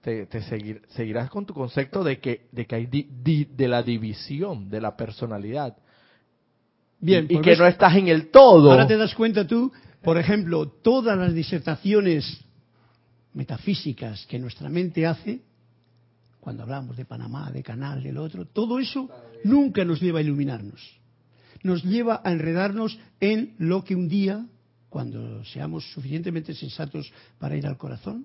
[0.00, 3.68] te, te seguir, seguirás con tu concepto de que, de que hay di- di- de
[3.68, 5.76] la división de la personalidad.
[7.00, 8.70] Bien, y, y pues que no estás en el todo.
[8.72, 9.70] Ahora te das cuenta tú,
[10.02, 12.40] por ejemplo, todas las disertaciones
[13.34, 15.40] metafísicas que nuestra mente hace,
[16.48, 19.10] cuando hablamos de Panamá, de Canal, del otro, todo eso
[19.44, 20.80] nunca nos lleva a iluminarnos.
[21.62, 24.46] Nos lleva a enredarnos en lo que un día,
[24.88, 28.24] cuando seamos suficientemente sensatos para ir al corazón,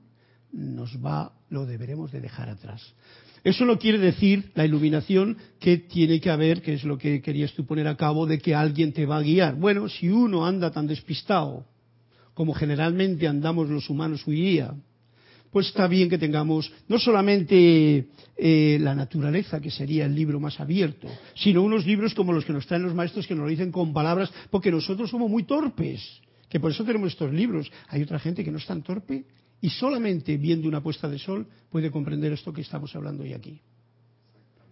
[0.54, 2.94] nos va, lo deberemos de dejar atrás.
[3.44, 7.52] Eso no quiere decir la iluminación que tiene que haber, que es lo que querías
[7.52, 9.56] tú poner a cabo, de que alguien te va a guiar.
[9.56, 11.66] Bueno, si uno anda tan despistado
[12.34, 14.74] como generalmente andamos los humanos hoy día,
[15.54, 20.60] pues está bien que tengamos no solamente eh, la naturaleza, que sería el libro más
[20.60, 23.72] abierto, sino unos libros como los que nos traen los maestros que nos lo dicen
[23.72, 26.02] con palabras, porque nosotros somos muy torpes,
[26.50, 27.72] que por eso tenemos estos libros.
[27.89, 29.26] Hay otra gente que no es tan torpe
[29.62, 33.62] y solamente viendo una puesta de sol puede comprender esto que estamos hablando hoy aquí.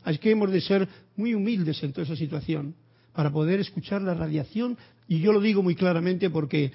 [0.03, 2.73] Así que hemos de ser muy humildes en toda esa situación
[3.13, 6.71] para poder escuchar la radiación, y yo lo digo muy claramente porque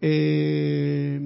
[0.00, 1.20] eh,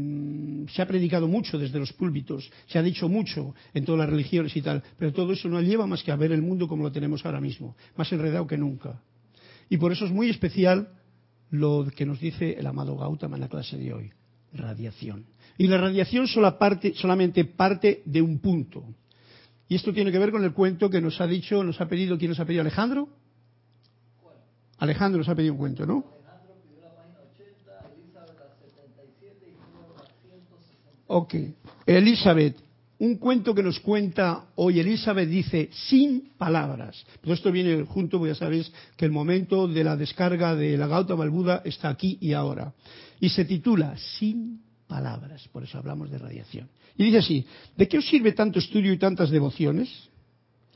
[0.69, 4.57] se ha predicado mucho desde los púlpitos, se ha dicho mucho en todas las religiones
[4.57, 6.93] y tal, pero todo eso no lleva más que a ver el mundo como lo
[6.93, 9.01] tenemos ahora mismo, más enredado que nunca.
[9.68, 10.89] Y por eso es muy especial
[11.51, 14.11] lo que nos dice el amado Gautama en la clase de hoy,
[14.53, 15.25] radiación.
[15.57, 16.27] Y la radiación
[16.59, 18.85] parte, solamente parte de un punto.
[19.68, 22.18] Y esto tiene que ver con el cuento que nos ha dicho, nos ha pedido,
[22.18, 22.62] ¿quién nos ha pedido?
[22.62, 23.09] ¿Alejandro?
[24.79, 26.14] Alejandro nos ha pedido un cuento, ¿no?
[31.07, 31.34] Ok.
[31.86, 32.57] Elizabeth,
[32.98, 37.05] un cuento que nos cuenta hoy Elizabeth dice sin palabras.
[37.20, 40.86] Pero esto viene junto, pues ya sabéis que el momento de la descarga de la
[40.86, 42.72] Gautama Buda está aquí y ahora.
[43.20, 46.68] Y se titula Sin palabras, por eso hablamos de radiación.
[46.96, 47.46] Y dice así,
[47.76, 49.88] ¿de qué os sirve tanto estudio y tantas devociones?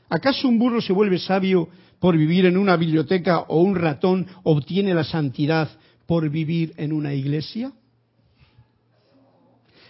[0.09, 1.69] ¿Acaso un burro se vuelve sabio
[1.99, 5.69] por vivir en una biblioteca o un ratón obtiene la santidad
[6.05, 7.71] por vivir en una iglesia?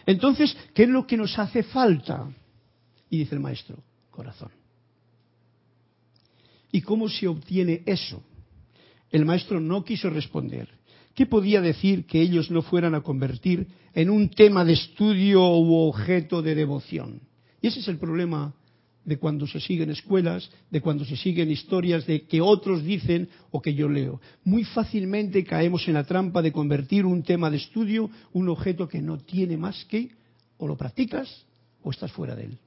[0.10, 2.28] Entonces, ¿qué es lo que nos hace falta?
[3.12, 3.78] Y dice el maestro,
[4.10, 4.50] corazón.
[6.72, 8.24] ¿Y cómo se obtiene eso?
[9.12, 10.68] El maestro no quiso responder.
[11.14, 15.76] ¿Qué podía decir que ellos no fueran a convertir en un tema de estudio u
[15.76, 17.22] objeto de devoción?
[17.62, 18.56] Y ese es el problema
[19.06, 23.62] de cuando se siguen escuelas, de cuando se siguen historias de que otros dicen o
[23.62, 24.22] que yo leo.
[24.44, 29.02] Muy fácilmente caemos en la trampa de convertir un tema de estudio, un objeto que
[29.02, 30.10] no tiene más que
[30.58, 31.46] o lo practicas
[31.82, 32.58] o estás fuera de él.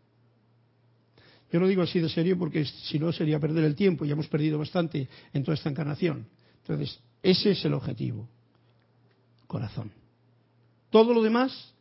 [1.52, 4.28] Yo lo digo así de serio porque si no sería perder el tiempo, ya hemos
[4.28, 6.26] perdido bastante en toda esta encarnación.
[6.62, 8.26] Entonces, ese es el objetivo.
[9.46, 9.92] Corazón.
[10.88, 11.74] Todo lo demás,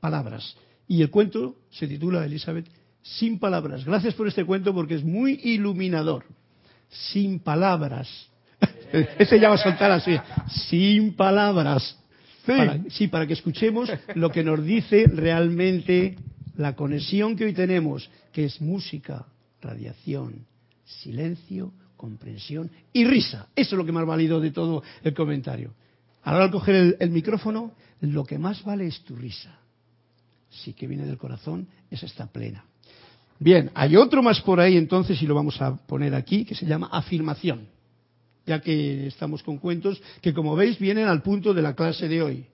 [0.00, 0.56] palabras.
[0.88, 2.66] Y el cuento se titula, Elizabeth,
[3.02, 3.84] Sin palabras.
[3.84, 6.24] Gracias por este cuento porque es muy iluminador.
[6.88, 8.08] Sin palabras.
[9.18, 10.16] Ese ya va a saltar así.
[10.68, 11.96] Sin palabras.
[12.44, 12.52] Sí.
[12.56, 16.16] Para- sí, para que escuchemos lo que nos dice realmente
[16.56, 19.26] la conexión que hoy tenemos, que es música,
[19.62, 20.44] radiación,
[20.84, 23.48] silencio, comprensión y risa.
[23.54, 25.72] Eso es lo que más válido de todo el comentario.
[26.22, 29.58] Ahora al coger el, el micrófono, lo que más vale es tu risa.
[30.50, 32.64] Sí que viene del corazón, esa está plena.
[33.40, 36.66] Bien, hay otro más por ahí entonces y lo vamos a poner aquí, que se
[36.66, 37.66] llama afirmación
[38.46, 42.22] ya que estamos con cuentos que como veis vienen al punto de la clase de
[42.22, 42.46] hoy.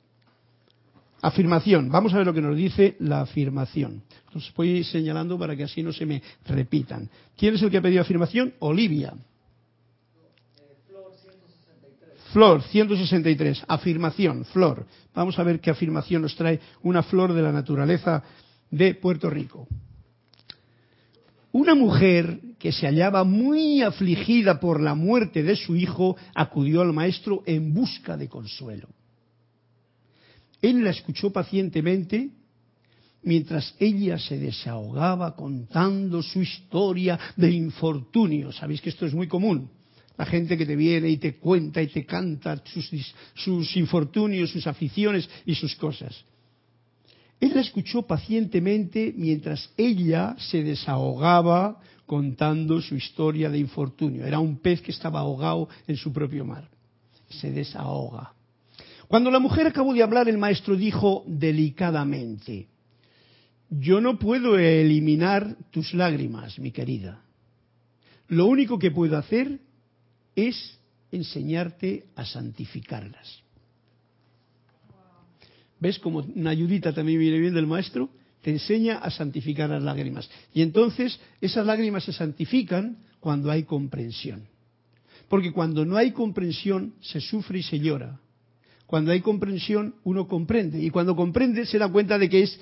[1.22, 1.88] Afirmación.
[1.88, 4.02] Vamos a ver lo que nos dice la afirmación.
[4.34, 7.08] Los voy señalando para que así no se me repitan.
[7.36, 8.52] ¿Quién es el que ha pedido afirmación?
[8.58, 9.14] Olivia.
[12.32, 13.64] Flor 163.
[13.66, 14.44] Afirmación.
[14.44, 14.86] Flor.
[15.14, 18.22] Vamos a ver qué afirmación nos trae una flor de la naturaleza
[18.70, 19.66] de Puerto Rico.
[21.56, 26.92] Una mujer que se hallaba muy afligida por la muerte de su hijo acudió al
[26.92, 28.88] maestro en busca de consuelo.
[30.60, 32.28] Él la escuchó pacientemente
[33.22, 38.52] mientras ella se desahogaba contando su historia de infortunio.
[38.52, 39.70] Sabéis que esto es muy común.
[40.18, 44.66] La gente que te viene y te cuenta y te canta sus, sus infortunios, sus
[44.66, 46.22] aficiones y sus cosas.
[47.40, 54.24] Él la escuchó pacientemente mientras ella se desahogaba contando su historia de infortunio.
[54.24, 56.68] Era un pez que estaba ahogado en su propio mar.
[57.28, 58.32] Se desahoga.
[59.08, 62.68] Cuando la mujer acabó de hablar, el maestro dijo delicadamente,
[63.68, 67.22] yo no puedo eliminar tus lágrimas, mi querida.
[68.28, 69.60] Lo único que puedo hacer
[70.34, 70.78] es
[71.10, 73.42] enseñarte a santificarlas.
[75.80, 78.10] ¿Ves como una ayudita también viene bien del maestro?
[78.42, 80.30] Te enseña a santificar las lágrimas.
[80.54, 84.46] Y entonces esas lágrimas se santifican cuando hay comprensión.
[85.28, 88.20] Porque cuando no hay comprensión se sufre y se llora.
[88.86, 90.80] Cuando hay comprensión uno comprende.
[90.82, 92.58] Y cuando comprende se da cuenta de que es,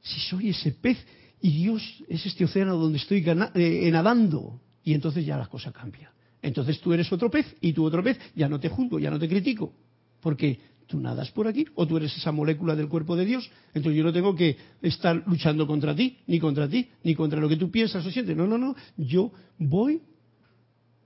[0.00, 0.98] si soy ese pez
[1.40, 4.60] y Dios es este océano donde estoy eh, nadando.
[4.82, 6.10] Y entonces ya la cosa cambia.
[6.40, 8.18] Entonces tú eres otro pez y tú otro pez.
[8.34, 9.74] Ya no te juzgo, ya no te critico.
[10.20, 10.58] Porque
[10.88, 13.48] tú nadas por aquí o tú eres esa molécula del cuerpo de Dios.
[13.74, 17.48] Entonces yo no tengo que estar luchando contra ti, ni contra ti, ni contra lo
[17.48, 18.36] que tú piensas o sientes.
[18.36, 18.74] No, no, no.
[18.96, 20.02] Yo voy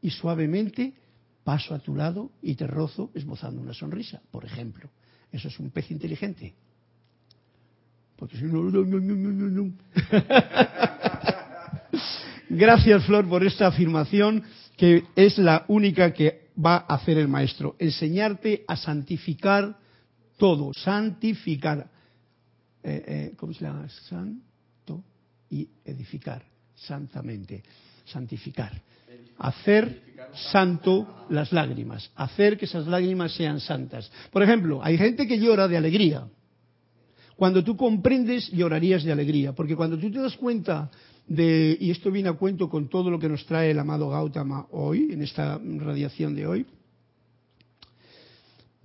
[0.00, 0.94] y suavemente
[1.44, 4.88] paso a tu lado y te rozo esbozando una sonrisa, por ejemplo.
[5.30, 6.54] Eso es un pez inteligente.
[8.16, 9.72] Porque si no, no, no, no, no.
[12.48, 14.44] Gracias, Flor, por esta afirmación
[14.76, 17.76] que es la única que va a hacer el maestro.
[17.78, 19.76] Enseñarte a santificar
[20.36, 20.72] todo.
[20.74, 21.90] Santificar.
[22.82, 23.88] Eh, eh, ¿Cómo se llama?
[24.08, 25.02] Santo
[25.50, 26.44] y edificar.
[26.74, 27.62] Santamente.
[28.04, 28.72] Santificar.
[29.38, 30.02] Hacer
[30.50, 32.10] santo las lágrimas.
[32.16, 34.10] Hacer que esas lágrimas sean santas.
[34.30, 36.26] Por ejemplo, hay gente que llora de alegría.
[37.36, 39.52] Cuando tú comprendes, llorarías de alegría.
[39.52, 40.90] Porque cuando tú te das cuenta
[41.28, 45.08] y esto viene a cuento con todo lo que nos trae el amado Gautama hoy,
[45.12, 46.66] en esta radiación de hoy,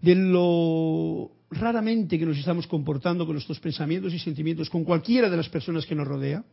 [0.01, 5.37] de lo raramente que nos estamos comportando con nuestros pensamientos y sentimientos con cualquiera de
[5.37, 6.43] las personas que nos rodea,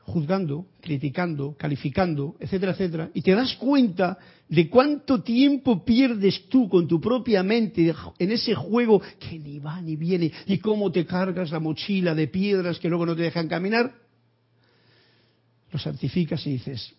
[0.00, 4.18] juzgando, criticando, calificando, etcétera, etcétera, y te das cuenta
[4.48, 9.80] de cuánto tiempo pierdes tú con tu propia mente en ese juego que ni va
[9.80, 13.46] ni viene, y cómo te cargas la mochila de piedras que luego no te dejan
[13.46, 13.94] caminar,
[15.72, 16.94] lo santificas y dices,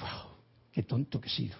[0.00, 0.32] wow,
[0.72, 1.56] qué tonto que he sido.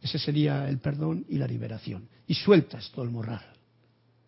[0.00, 2.08] Ese sería el perdón y la liberación.
[2.28, 3.44] Y sueltas todo el morral.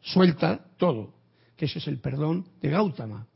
[0.00, 1.14] Suelta todo.
[1.56, 3.26] Que ese es el perdón de Gautama.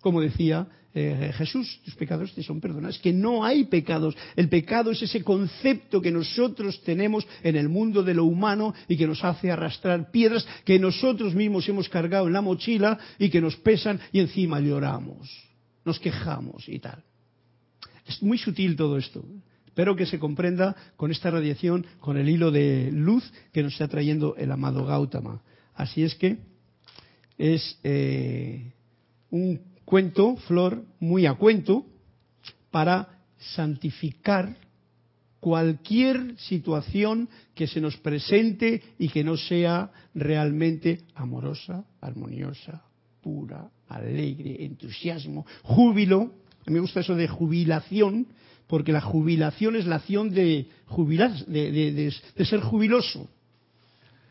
[0.00, 2.98] Como decía eh, Jesús, tus pecados te son perdonados.
[2.98, 4.16] Que no hay pecados.
[4.34, 8.96] El pecado es ese concepto que nosotros tenemos en el mundo de lo humano y
[8.96, 13.42] que nos hace arrastrar piedras que nosotros mismos hemos cargado en la mochila y que
[13.42, 15.28] nos pesan y encima lloramos.
[15.84, 17.04] Nos quejamos y tal.
[18.10, 19.24] Es muy sutil todo esto.
[19.66, 23.86] Espero que se comprenda con esta radiación, con el hilo de luz que nos está
[23.86, 25.42] trayendo el amado Gautama.
[25.74, 26.38] Así es que
[27.38, 28.72] es eh,
[29.30, 31.86] un cuento, flor, muy a cuento,
[32.72, 34.56] para santificar
[35.38, 42.82] cualquier situación que se nos presente y que no sea realmente amorosa, armoniosa,
[43.22, 48.26] pura, alegre, entusiasmo, júbilo, a mí me gusta eso de jubilación,
[48.66, 53.28] porque la jubilación es la acción de jubilar, de, ser jubiloso.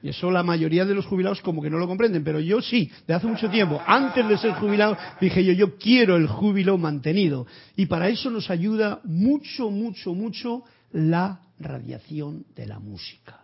[0.01, 2.89] Y eso la mayoría de los jubilados como que no lo comprenden, pero yo sí,
[3.05, 7.47] de hace mucho tiempo, antes de ser jubilado, dije yo, yo quiero el júbilo mantenido.
[7.75, 10.63] Y para eso nos ayuda mucho, mucho, mucho
[10.93, 13.41] la radiación de la música.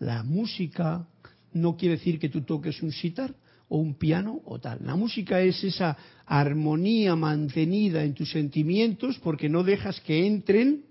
[0.00, 1.06] La música
[1.52, 3.32] no quiere decir que tú toques un sitar,
[3.70, 4.80] o un piano o tal.
[4.84, 5.96] La música es esa
[6.26, 10.84] armonía mantenida en tus sentimientos porque no dejas que entren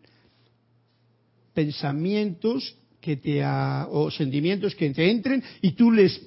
[1.53, 6.19] pensamientos que te o sentimientos que te entren y tú les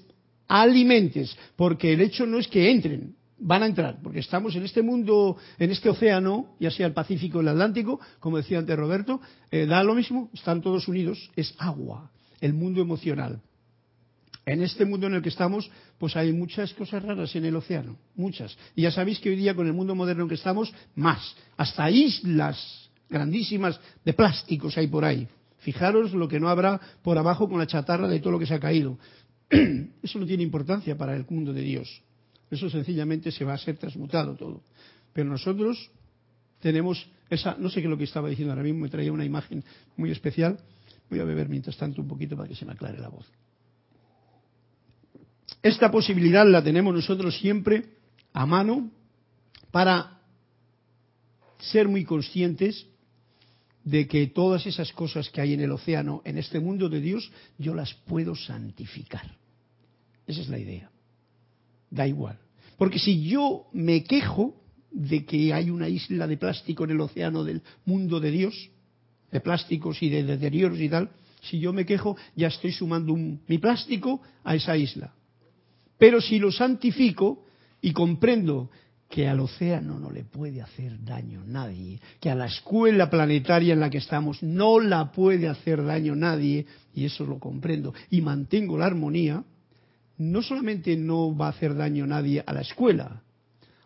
[0.47, 4.83] alimentes, porque el hecho no es que entren, van a entrar, porque estamos en este
[4.83, 9.21] mundo, en este océano, ya sea el Pacífico o el Atlántico, como decía antes Roberto,
[9.51, 13.41] eh, da lo mismo, están todos unidos, es agua, el mundo emocional.
[14.45, 17.97] En este mundo en el que estamos, pues hay muchas cosas raras en el océano,
[18.17, 18.57] muchas.
[18.75, 21.37] Y ya sabéis que hoy día con el mundo moderno en que estamos, más.
[21.57, 25.29] Hasta islas grandísimas de plásticos hay por ahí.
[25.59, 28.55] Fijaros lo que no habrá por abajo con la chatarra de todo lo que se
[28.55, 28.99] ha caído.
[30.03, 32.03] Eso no tiene importancia para el mundo de Dios.
[32.51, 34.63] Eso sencillamente se va a ser transmutado todo.
[35.13, 35.91] Pero nosotros
[36.59, 39.25] tenemos esa, no sé qué es lo que estaba diciendo ahora mismo, me traía una
[39.25, 39.63] imagen
[39.97, 40.59] muy especial.
[41.09, 43.27] Voy a beber mientras tanto un poquito para que se me aclare la voz.
[45.63, 47.85] Esta posibilidad la tenemos nosotros siempre
[48.33, 48.91] a mano
[49.71, 50.21] para
[51.59, 52.87] ser muy conscientes
[53.85, 57.31] de que todas esas cosas que hay en el océano, en este mundo de Dios,
[57.59, 59.37] yo las puedo santificar.
[60.27, 60.91] Esa es la idea.
[61.91, 62.39] Da igual.
[62.79, 64.55] Porque si yo me quejo
[64.91, 68.71] de que hay una isla de plástico en el océano del mundo de Dios,
[69.31, 71.11] de plásticos y de deterioros y tal,
[71.43, 75.13] si yo me quejo, ya estoy sumando mi plástico a esa isla.
[76.03, 77.45] Pero si lo santifico
[77.81, 78.71] y comprendo
[79.09, 83.79] que al océano no le puede hacer daño nadie, que a la escuela planetaria en
[83.79, 88.77] la que estamos no la puede hacer daño nadie, y eso lo comprendo, y mantengo
[88.77, 89.45] la armonía,
[90.19, 93.23] no solamente no va a hacer daño nadie a la escuela,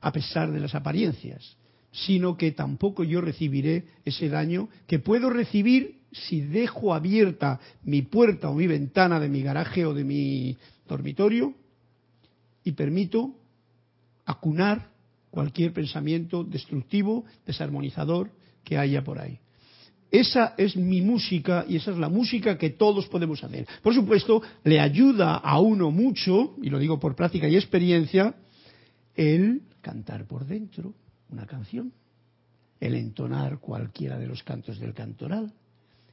[0.00, 1.58] a pesar de las apariencias,
[1.92, 8.48] sino que tampoco yo recibiré ese daño que puedo recibir si dejo abierta mi puerta
[8.48, 10.56] o mi ventana de mi garaje o de mi
[10.88, 11.52] dormitorio
[12.66, 13.32] y permito
[14.24, 14.90] acunar
[15.30, 18.32] cualquier pensamiento destructivo, desarmonizador
[18.64, 19.38] que haya por ahí.
[20.10, 23.68] Esa es mi música y esa es la música que todos podemos hacer.
[23.84, 28.34] Por supuesto, le ayuda a uno mucho, y lo digo por práctica y experiencia,
[29.14, 30.92] el cantar por dentro
[31.28, 31.92] una canción,
[32.80, 35.52] el entonar cualquiera de los cantos del cantoral,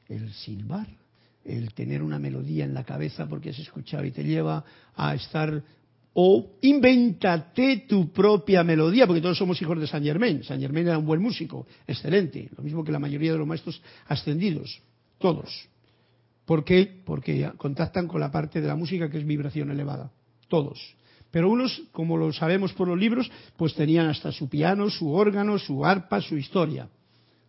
[0.08, 0.86] el silbar,
[1.44, 5.64] el tener una melodía en la cabeza porque has escuchado y te lleva a estar
[6.14, 10.42] o invéntate tu propia melodía, porque todos somos hijos de San Germain.
[10.44, 13.82] San Germain era un buen músico, excelente, lo mismo que la mayoría de los maestros
[14.06, 14.80] ascendidos,
[15.18, 15.68] todos.
[16.44, 17.02] ¿Por qué?
[17.04, 20.12] Porque contactan con la parte de la música que es vibración elevada,
[20.48, 20.96] todos.
[21.32, 25.58] Pero unos, como lo sabemos por los libros, pues tenían hasta su piano, su órgano,
[25.58, 26.88] su arpa, su historia.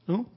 [0.07, 0.28] ¿No?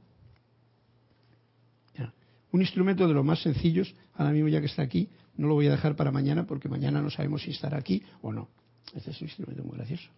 [2.50, 5.08] Un instrumento de los más sencillos, ahora mismo ya que está aquí,
[5.38, 8.32] no lo voy a dejar para mañana porque mañana no sabemos si estará aquí o
[8.32, 8.48] no.
[8.94, 10.10] Este es un instrumento muy gracioso,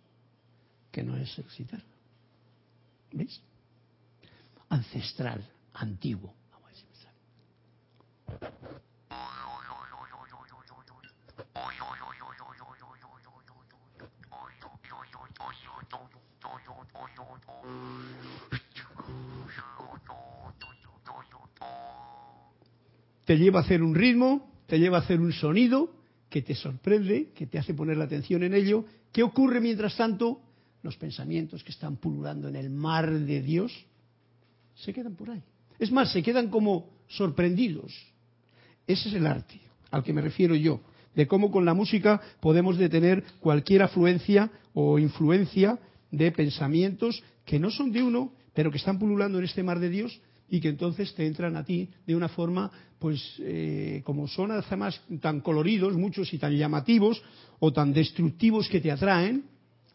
[0.91, 1.83] que no es excitar.
[3.13, 3.41] ¿Veis?
[4.71, 6.35] Ancestral, antiguo.
[23.31, 25.91] Te lleva a hacer un ritmo, te lleva a hacer un sonido
[26.31, 28.85] que te sorprende, que te hace poner la atención en ello.
[29.13, 30.41] ¿Qué ocurre mientras tanto?
[30.85, 33.73] Los pensamientos que están pululando en el mar de Dios
[34.77, 35.43] se quedan por ahí.
[35.81, 37.93] Es más, se quedan como sorprendidos.
[38.87, 39.61] Ese es el arte
[39.91, 40.81] al que me refiero yo,
[41.17, 45.81] de cómo con la música podemos detener cualquier afluencia o influencia
[46.13, 49.91] de pensamientos que no son de uno, pero que están pululando en este mar de
[49.91, 50.21] Dios
[50.51, 55.01] y que entonces te entran a ti de una forma, pues eh, como son además
[55.21, 57.23] tan coloridos, muchos y tan llamativos
[57.61, 59.45] o tan destructivos que te atraen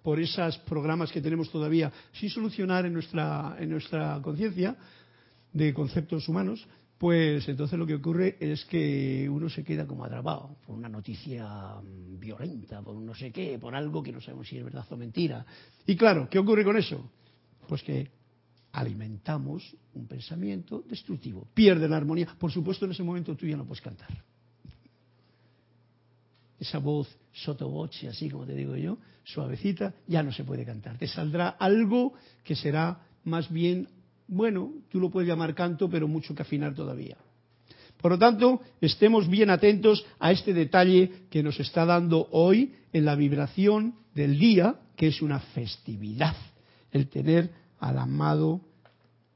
[0.01, 4.75] por esos programas que tenemos todavía sin solucionar en nuestra, en nuestra conciencia
[5.51, 6.65] de conceptos humanos,
[6.97, 11.45] pues entonces lo que ocurre es que uno se queda como atrapado por una noticia
[11.81, 14.85] mm, violenta, por un no sé qué, por algo que no sabemos si es verdad
[14.89, 15.45] o mentira.
[15.85, 17.09] Y claro, ¿qué ocurre con eso?
[17.67, 18.14] Pues que
[18.75, 21.47] alimentamos un pensamiento destructivo.
[21.53, 22.27] Pierde la armonía.
[22.37, 24.09] Por supuesto, en ese momento tú ya no puedes cantar.
[26.59, 30.97] Esa voz sotoboche, así como te digo yo, suavecita, ya no se puede cantar.
[30.97, 32.13] Te saldrá algo
[32.43, 33.87] que será más bien,
[34.27, 37.17] bueno, tú lo puedes llamar canto, pero mucho que afinar todavía.
[38.01, 43.05] Por lo tanto, estemos bien atentos a este detalle que nos está dando hoy en
[43.05, 46.35] la vibración del día, que es una festividad,
[46.91, 48.61] el tener al amado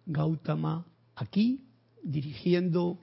[0.08, 0.84] Gautama
[1.16, 1.62] aquí,
[2.02, 2.98] dirigiendo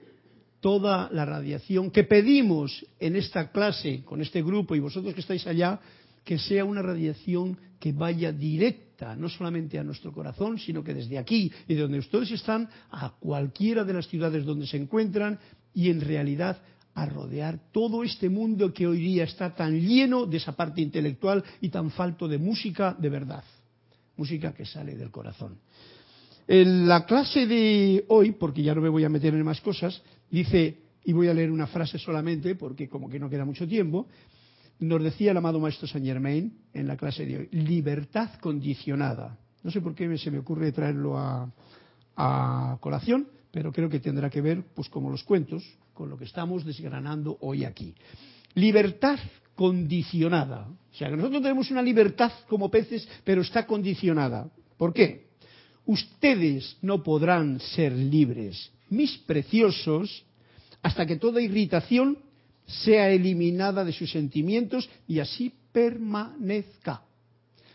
[0.59, 5.47] toda la radiación que pedimos en esta clase, con este grupo y vosotros que estáis
[5.47, 5.79] allá,
[6.25, 11.17] que sea una radiación que vaya directa, no solamente a nuestro corazón, sino que desde
[11.17, 15.39] aquí y de donde ustedes están, a cualquiera de las ciudades donde se encuentran
[15.73, 16.61] y en realidad
[16.93, 21.41] a rodear todo este mundo que hoy día está tan lleno de esa parte intelectual
[21.61, 23.43] y tan falto de música de verdad
[24.17, 25.57] música que sale del corazón.
[26.47, 30.01] En la clase de hoy, porque ya no me voy a meter en más cosas,
[30.29, 34.07] dice, y voy a leer una frase solamente, porque como que no queda mucho tiempo,
[34.79, 39.37] nos decía el amado Maestro Saint Germain en la clase de hoy, libertad condicionada.
[39.63, 41.51] No sé por qué se me ocurre traerlo a,
[42.79, 45.63] colación, pero creo que tendrá que ver, pues como los cuentos,
[45.93, 47.93] con lo que estamos desgranando hoy aquí.
[48.55, 49.19] Libertad
[49.57, 50.67] condicionada.
[50.69, 54.49] O sea, que nosotros tenemos una libertad como peces, pero está condicionada.
[54.77, 55.27] ¿Por qué?
[55.85, 60.23] Ustedes no podrán ser libres, mis preciosos,
[60.83, 62.19] hasta que toda irritación
[62.67, 67.01] sea eliminada de sus sentimientos y así permanezca.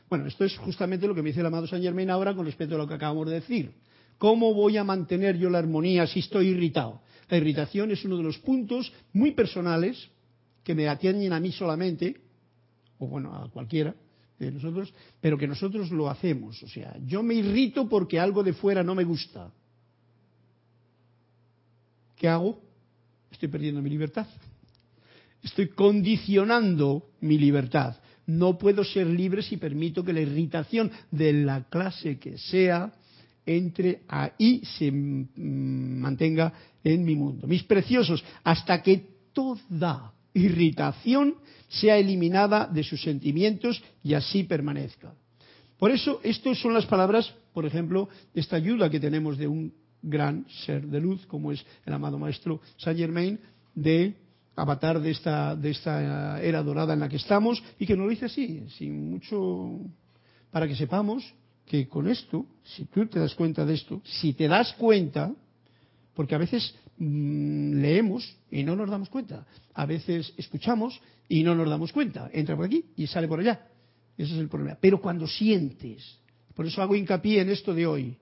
[0.09, 2.77] Bueno, esto es justamente lo que me dice el amado San Germain ahora con respecto
[2.77, 3.73] a lo que acabamos de decir.
[4.19, 7.01] ¿Cómo voy a mantener yo la armonía si estoy irritado?
[7.29, 10.12] La irritación es uno de los puntos muy personales
[10.63, 12.21] que me atienden a mí solamente,
[12.99, 13.95] o bueno, a cualquiera
[14.39, 16.63] de nosotros, pero que nosotros lo hacemos.
[16.63, 19.51] O sea, yo me irrito porque algo de fuera no me gusta.
[22.17, 22.61] ¿Qué hago?
[23.31, 24.27] Estoy perdiendo mi libertad.
[25.43, 27.97] Estoy condicionando mi libertad.
[28.27, 32.93] No puedo ser libre si permito que la irritación de la clase que sea
[33.45, 36.53] entre ahí se mm, mantenga
[36.85, 37.47] en mi mundo.
[37.49, 41.37] Mis preciosos, hasta que toda irritación
[41.69, 45.15] sea eliminada de sus sentimientos y así permanezca.
[45.79, 49.73] Por eso, estas son las palabras, por ejemplo, de esta ayuda que tenemos de un
[50.03, 53.39] gran ser de luz, como es el amado maestro Saint Germain,
[53.75, 54.15] de
[54.55, 58.11] avatar de esta, de esta era dorada en la que estamos, y que nos lo
[58.11, 59.81] dice así, sin mucho,
[60.51, 64.49] para que sepamos que con esto, si tú te das cuenta de esto, si te
[64.49, 65.33] das cuenta,
[66.15, 71.55] porque a veces mm, leemos y no nos damos cuenta, a veces escuchamos y no
[71.55, 73.69] nos damos cuenta, entra por aquí y sale por allá.
[74.17, 74.79] Ese es el problema.
[74.81, 76.19] Pero cuando sientes,
[76.55, 78.17] por eso hago hincapié en esto de hoy,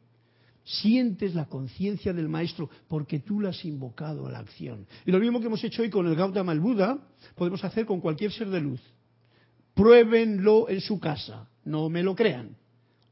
[0.65, 4.87] sientes la conciencia del maestro porque tú la has invocado a la acción.
[5.05, 6.99] Y lo mismo que hemos hecho hoy con el Gautama el Buda,
[7.35, 8.81] podemos hacer con cualquier ser de luz.
[9.75, 12.57] Pruébenlo en su casa, no me lo crean.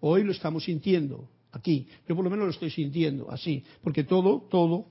[0.00, 1.88] Hoy lo estamos sintiendo aquí.
[2.08, 4.86] Yo por lo menos lo estoy sintiendo así, porque todo, todo,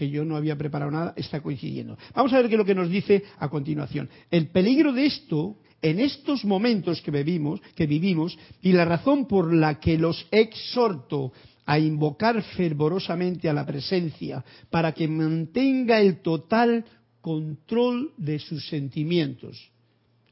[0.00, 1.98] que yo no había preparado nada, está coincidiendo.
[2.14, 4.08] Vamos a ver qué es lo que nos dice a continuación.
[4.30, 9.52] El peligro de esto, en estos momentos que vivimos, que vivimos, y la razón por
[9.52, 11.34] la que los exhorto
[11.66, 16.82] a invocar fervorosamente a la presencia para que mantenga el total
[17.20, 19.70] control de sus sentimientos.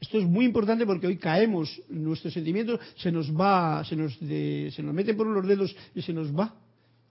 [0.00, 4.82] Esto es muy importante porque hoy caemos, nuestros sentimientos se nos va, se nos, se
[4.82, 6.54] nos meten por los dedos y se nos va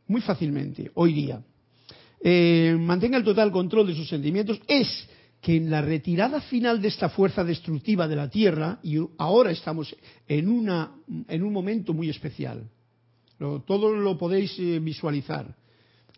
[0.08, 1.44] muy fácilmente hoy día.
[2.22, 5.08] Eh, mantenga el total control de sus sentimientos es
[5.42, 9.96] que en la retirada final de esta fuerza destructiva de la Tierra, y ahora estamos
[10.28, 10.92] en, una,
[11.28, 12.70] en un momento muy especial,
[13.38, 15.56] todo lo podéis eh, visualizar,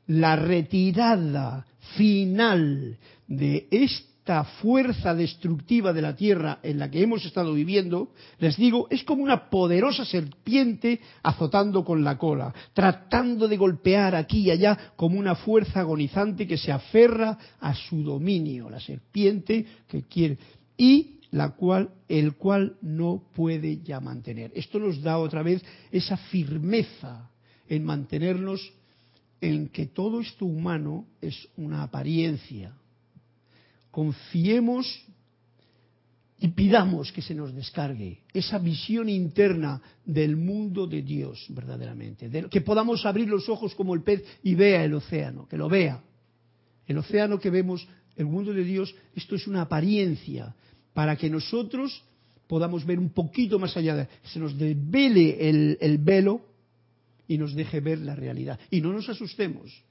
[0.08, 1.66] la retirada
[1.98, 2.98] final
[3.28, 4.09] de este
[4.44, 9.24] fuerza destructiva de la tierra en la que hemos estado viviendo, les digo, es como
[9.24, 15.36] una poderosa serpiente azotando con la cola, tratando de golpear aquí y allá como una
[15.36, 20.38] fuerza agonizante que se aferra a su dominio, la serpiente que quiere
[20.78, 24.52] y la cual el cual no puede ya mantener.
[24.56, 27.30] Esto nos da otra vez esa firmeza
[27.68, 28.74] en mantenernos
[29.42, 32.74] en que todo esto humano es una apariencia,
[33.92, 35.06] confiemos
[36.40, 42.62] y pidamos que se nos descargue esa visión interna del mundo de Dios verdaderamente, que
[42.62, 46.02] podamos abrir los ojos como el pez y vea el océano, que lo vea.
[46.88, 50.56] El océano que vemos, el mundo de Dios, esto es una apariencia
[50.94, 52.04] para que nosotros
[52.48, 56.42] podamos ver un poquito más allá, de, se nos desvele el, el velo
[57.28, 58.60] y nos deje ver la realidad.
[58.72, 59.84] Y no nos asustemos,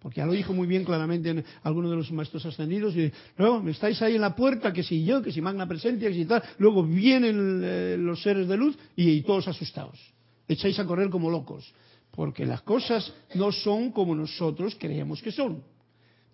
[0.00, 2.96] porque ya lo dijo muy bien claramente en alguno de los maestros ascendidos.
[2.96, 6.08] Y luego me estáis ahí en la puerta, que si yo, que si magna presencia,
[6.08, 6.42] que si tal.
[6.58, 10.00] Luego vienen eh, los seres de luz y, todos asustados.
[10.48, 11.70] Echáis a correr como locos.
[12.10, 15.62] Porque las cosas no son como nosotros creemos que son.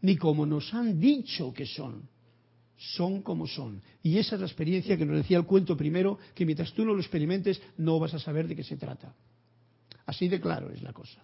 [0.01, 2.09] Ni como nos han dicho que son.
[2.77, 3.83] Son como son.
[4.01, 6.95] Y esa es la experiencia que nos decía el cuento primero, que mientras tú no
[6.95, 9.13] lo experimentes no vas a saber de qué se trata.
[10.07, 11.21] Así de claro es la cosa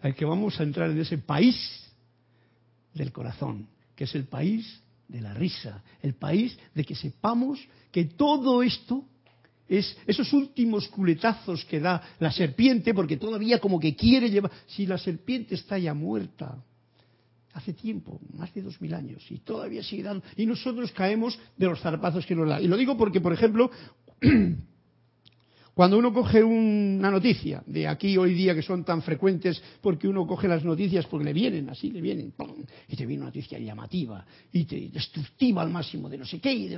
[0.00, 1.56] al que vamos a entrar en ese país
[2.94, 8.04] del corazón, que es el país de la risa, el país de que sepamos que
[8.04, 9.04] todo esto
[9.68, 14.86] es esos últimos culetazos que da la serpiente, porque todavía como que quiere llevar, si
[14.86, 16.62] la serpiente está ya muerta,
[17.52, 21.66] hace tiempo, más de dos mil años, y todavía sigue dando, y nosotros caemos de
[21.66, 22.60] los zarpazos que nos da.
[22.60, 23.70] Y lo digo porque, por ejemplo,
[25.76, 30.26] Cuando uno coge una noticia de aquí hoy día que son tan frecuentes porque uno
[30.26, 32.32] coge las noticias porque le vienen, así le vienen,
[32.88, 36.50] y te viene una noticia llamativa y te destructiva al máximo de no sé qué,
[36.50, 36.74] y,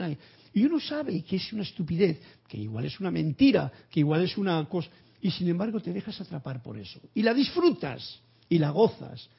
[0.52, 4.36] y uno sabe que es una estupidez, que igual es una mentira, que igual es
[4.36, 4.90] una cosa,
[5.20, 6.98] y sin embargo te dejas atrapar por eso.
[7.14, 9.30] Y la disfrutas y la gozas.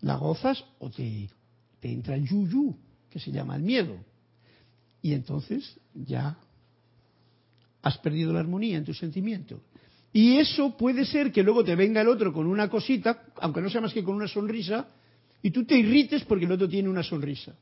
[0.00, 1.30] La gozas o te,
[1.78, 2.76] te entra el yuyu,
[3.08, 3.96] que se llama el miedo.
[5.00, 6.36] Y entonces ya
[7.84, 9.60] has perdido la armonía en tu sentimiento.
[10.10, 13.68] Y eso puede ser que luego te venga el otro con una cosita, aunque no
[13.68, 14.88] sea más que con una sonrisa,
[15.42, 17.54] y tú te irrites porque el otro tiene una sonrisa.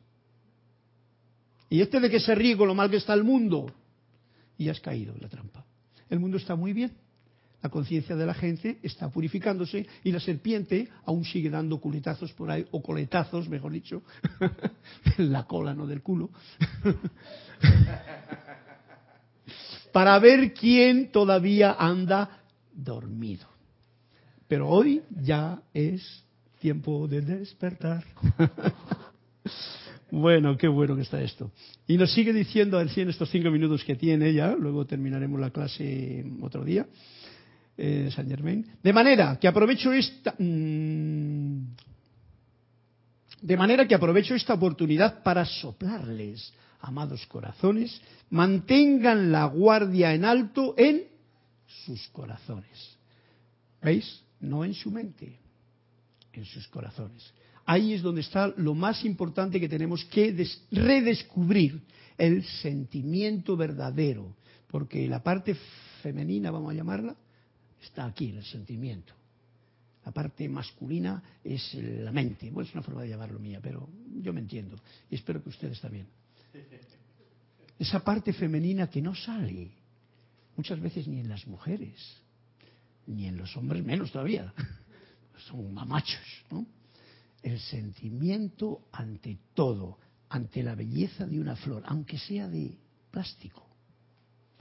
[1.68, 3.66] Y este de que se ríe con lo mal que está el mundo,
[4.56, 5.64] y has caído en la trampa.
[6.08, 6.92] El mundo está muy bien,
[7.60, 12.48] la conciencia de la gente está purificándose y la serpiente aún sigue dando culetazos por
[12.48, 14.04] ahí, o coletazos, mejor dicho,
[15.18, 16.30] la cola, no del culo.
[19.93, 23.47] para ver quién todavía anda dormido.
[24.49, 26.24] Pero hoy ya es
[26.59, 28.05] tiempo de despertar.
[30.12, 31.51] Bueno, qué bueno que está esto.
[31.86, 34.84] Y nos sigue diciendo, a ver si en estos cinco minutos que tiene ya, luego
[34.84, 36.86] terminaremos la clase otro día,
[37.78, 38.66] eh, San Germain.
[38.82, 40.34] De manera que aprovecho esta.
[40.38, 41.64] mm,
[43.40, 46.53] de manera que aprovecho esta oportunidad para soplarles,
[46.83, 51.05] amados corazones, mantengan la guardia en alto en
[51.87, 52.97] sus corazones.
[53.80, 54.22] ¿Veis?
[54.41, 55.39] No en su mente,
[56.33, 57.33] en sus corazones.
[57.64, 61.80] Ahí es donde está lo más importante que tenemos que des- redescubrir,
[62.18, 64.37] el sentimiento verdadero,
[64.68, 65.57] porque la parte
[66.03, 67.16] femenina, vamos a llamarla,
[67.83, 69.14] está aquí en el sentimiento.
[70.05, 72.51] La parte masculina es la mente.
[72.51, 73.89] Bueno, es una forma de llamarlo mía, pero
[74.20, 74.76] yo me entiendo.
[75.11, 76.07] Y espero que ustedes también.
[77.78, 79.72] Esa parte femenina que no sale,
[80.57, 81.94] muchas veces ni en las mujeres,
[83.07, 84.53] ni en los hombres menos todavía.
[85.48, 86.66] Son mamachos, ¿no?
[87.42, 89.98] El sentimiento ante todo,
[90.28, 92.76] ante la belleza de una flor, aunque sea de
[93.11, 93.72] plástico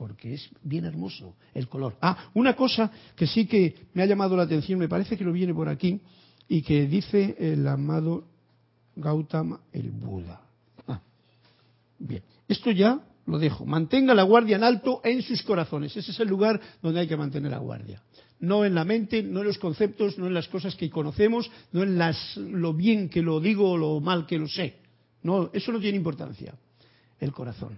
[0.01, 1.95] porque es bien hermoso el color.
[2.01, 5.31] Ah, una cosa que sí que me ha llamado la atención, me parece que lo
[5.31, 6.01] viene por aquí,
[6.47, 8.25] y que dice el amado
[8.95, 10.41] Gautama el Buda.
[12.01, 13.65] Bien, esto ya lo dejo.
[13.65, 15.95] Mantenga la guardia en alto en sus corazones.
[15.95, 18.01] Ese es el lugar donde hay que mantener la guardia.
[18.39, 21.83] No en la mente, no en los conceptos, no en las cosas que conocemos, no
[21.83, 24.77] en las, lo bien que lo digo o lo mal que lo sé.
[25.21, 26.55] No, eso no tiene importancia.
[27.19, 27.77] El corazón.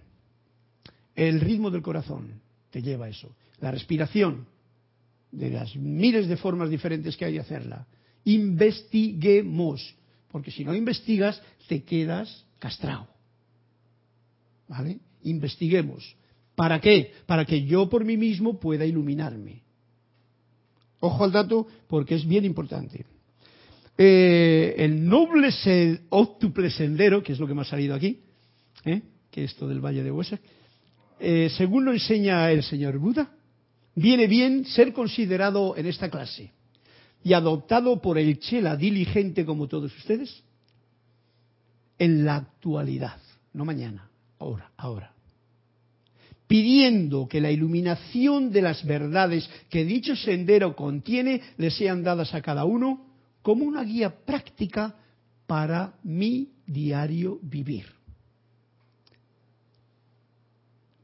[1.13, 3.35] El ritmo del corazón te lleva a eso.
[3.59, 4.47] La respiración,
[5.31, 7.85] de las miles de formas diferentes que hay de hacerla.
[8.23, 9.95] Investiguemos,
[10.31, 13.12] porque si no investigas te quedas castrado.
[14.67, 14.99] ¿Vale?
[15.23, 16.15] Investiguemos.
[16.55, 17.11] ¿Para qué?
[17.25, 19.63] Para que yo por mí mismo pueda iluminarme.
[20.99, 23.05] Ojo al dato porque es bien importante.
[23.97, 25.49] Eh, el noble
[26.09, 28.21] óctuple sendero, que es lo que me ha salido aquí,
[28.85, 29.01] ¿eh?
[29.29, 30.41] que es esto del Valle de Huesac,
[31.19, 33.31] eh, según lo enseña el señor Buda,
[33.95, 36.51] viene bien ser considerado en esta clase
[37.23, 40.43] y adoptado por el Chela diligente como todos ustedes
[41.99, 43.19] en la actualidad,
[43.53, 44.09] no mañana,
[44.43, 45.13] ahora, ahora.
[46.47, 52.41] Pidiendo que la iluminación de las verdades que dicho sendero contiene le sean dadas a
[52.41, 53.07] cada uno
[53.41, 54.95] como una guía práctica
[55.47, 57.85] para mi diario vivir.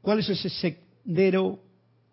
[0.01, 1.59] ¿Cuál es ese sendero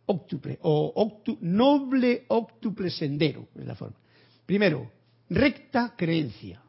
[0.06, 3.48] óctuple o noble óctuple sendero?
[3.54, 3.96] Es la forma.
[4.44, 4.90] Primero,
[5.28, 6.62] recta creencia.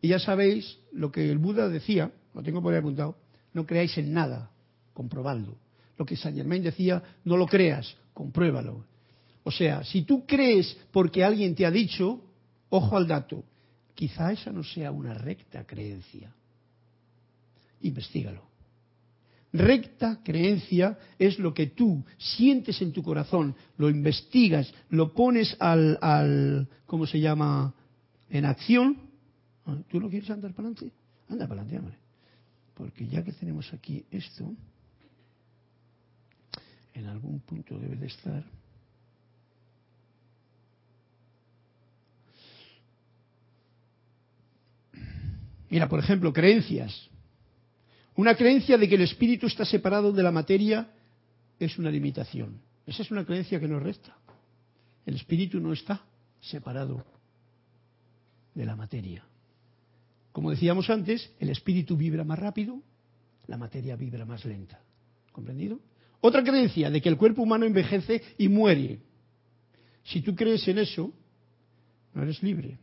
[0.00, 3.16] Y ya sabéis lo que el Buda decía, lo tengo por ahí apuntado,
[3.56, 4.50] no creáis en nada,
[4.92, 5.56] comprobadlo.
[5.96, 8.84] Lo que Saint Germain decía, no lo creas, compruébalo.
[9.44, 12.20] O sea, si tú crees porque alguien te ha dicho,
[12.68, 13.44] ojo al dato,
[13.94, 16.34] quizá esa no sea una recta creencia.
[17.80, 18.42] Investígalo.
[19.54, 25.98] Recta creencia es lo que tú sientes en tu corazón, lo investigas, lo pones al,
[26.02, 27.72] al ¿cómo se llama?,
[28.28, 28.98] en acción.
[29.64, 30.94] Ah, ¿Tú no quieres andar para adelante?
[31.30, 32.05] Anda para adelante, hombre.
[32.76, 34.54] Porque ya que tenemos aquí esto,
[36.92, 38.44] en algún punto debe de estar.
[45.70, 47.08] Mira, por ejemplo, creencias.
[48.14, 50.90] Una creencia de que el espíritu está separado de la materia
[51.58, 52.60] es una limitación.
[52.86, 54.16] Esa es una creencia que nos resta.
[55.06, 56.04] El espíritu no está
[56.40, 57.04] separado
[58.54, 59.24] de la materia.
[60.36, 62.82] Como decíamos antes, el espíritu vibra más rápido,
[63.46, 64.78] la materia vibra más lenta.
[65.32, 65.80] ¿Comprendido?
[66.20, 68.98] Otra creencia de que el cuerpo humano envejece y muere.
[70.04, 71.10] Si tú crees en eso,
[72.12, 72.76] no eres libre.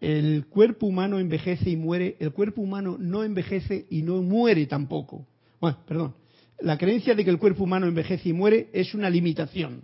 [0.00, 5.26] El cuerpo humano envejece y muere, el cuerpo humano no envejece y no muere tampoco.
[5.60, 6.14] Bueno, perdón.
[6.60, 9.82] La creencia de que el cuerpo humano envejece y muere es una limitación.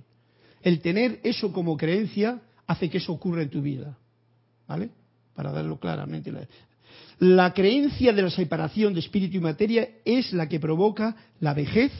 [0.62, 3.98] El tener eso como creencia hace que eso ocurra en tu vida.
[4.68, 4.90] ¿Vale?
[5.34, 6.32] Para darlo claramente.
[7.18, 11.92] La, creencia de la separación de espíritu y materia es la que provoca la vejez,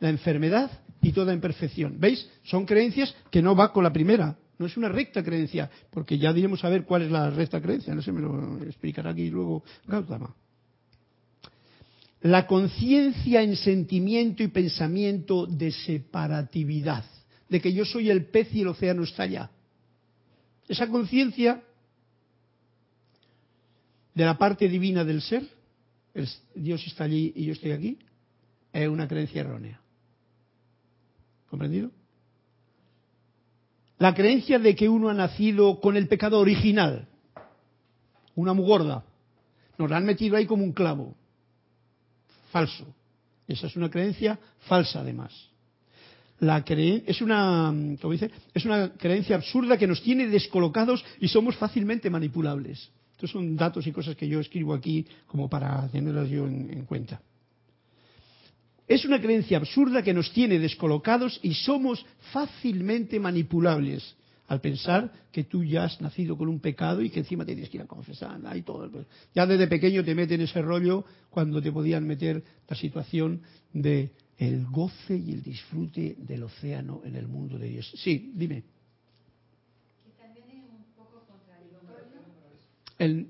[0.00, 0.70] la enfermedad
[1.00, 1.96] y toda imperfección.
[1.98, 2.28] ¿Veis?
[2.44, 4.36] Son creencias que no va con la primera.
[4.58, 7.94] No es una recta creencia, porque ya diremos a ver cuál es la recta creencia.
[7.94, 10.34] No sé, me lo explicará aquí luego Gautama.
[12.22, 17.04] La conciencia en sentimiento y pensamiento de separatividad,
[17.48, 19.50] de que yo soy el pez y el océano está allá.
[20.68, 21.60] Esa conciencia
[24.14, 25.46] de la parte divina del ser,
[26.14, 27.98] el Dios está allí y yo estoy aquí,
[28.72, 29.80] es una creencia errónea.
[31.48, 31.90] ¿Comprendido?
[33.98, 37.08] La creencia de que uno ha nacido con el pecado original,
[38.34, 39.04] una muy gorda,
[39.78, 41.14] Nos la han metido ahí como un clavo.
[42.50, 42.86] Falso.
[43.48, 45.32] Esa es una creencia falsa, además.
[46.40, 51.56] La es una, como dice, es una creencia absurda que nos tiene descolocados y somos
[51.56, 52.90] fácilmente manipulables.
[53.22, 57.22] Estos son datos y cosas que yo escribo aquí como para tenerlas yo en cuenta.
[58.88, 64.16] Es una creencia absurda que nos tiene descolocados y somos fácilmente manipulables
[64.48, 67.76] al pensar que tú ya has nacido con un pecado y que encima tienes que
[67.76, 68.40] ir a confesar.
[68.64, 68.90] Todo.
[69.32, 73.42] Ya desde pequeño te meten ese rollo cuando te podían meter la situación
[73.72, 77.88] de el goce y el disfrute del océano en el mundo de Dios.
[77.94, 78.64] Sí, dime.
[80.18, 82.12] también es un poco contradictorio.
[83.02, 83.26] El,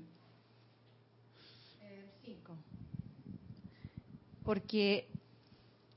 [4.43, 5.07] Porque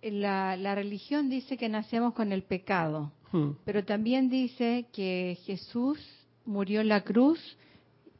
[0.02, 3.50] la, religión dice que nacemos con el pecado, hmm.
[3.64, 5.98] pero también dice que Jesús
[6.44, 7.40] murió en la cruz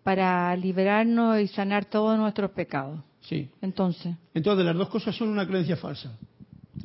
[0.02, 3.00] para liberarnos y sanar todos nuestros pecados.
[3.20, 3.48] Sí.
[3.62, 4.14] Entonces.
[4.34, 6.18] Entonces, las dos cosas son una creencia falsa.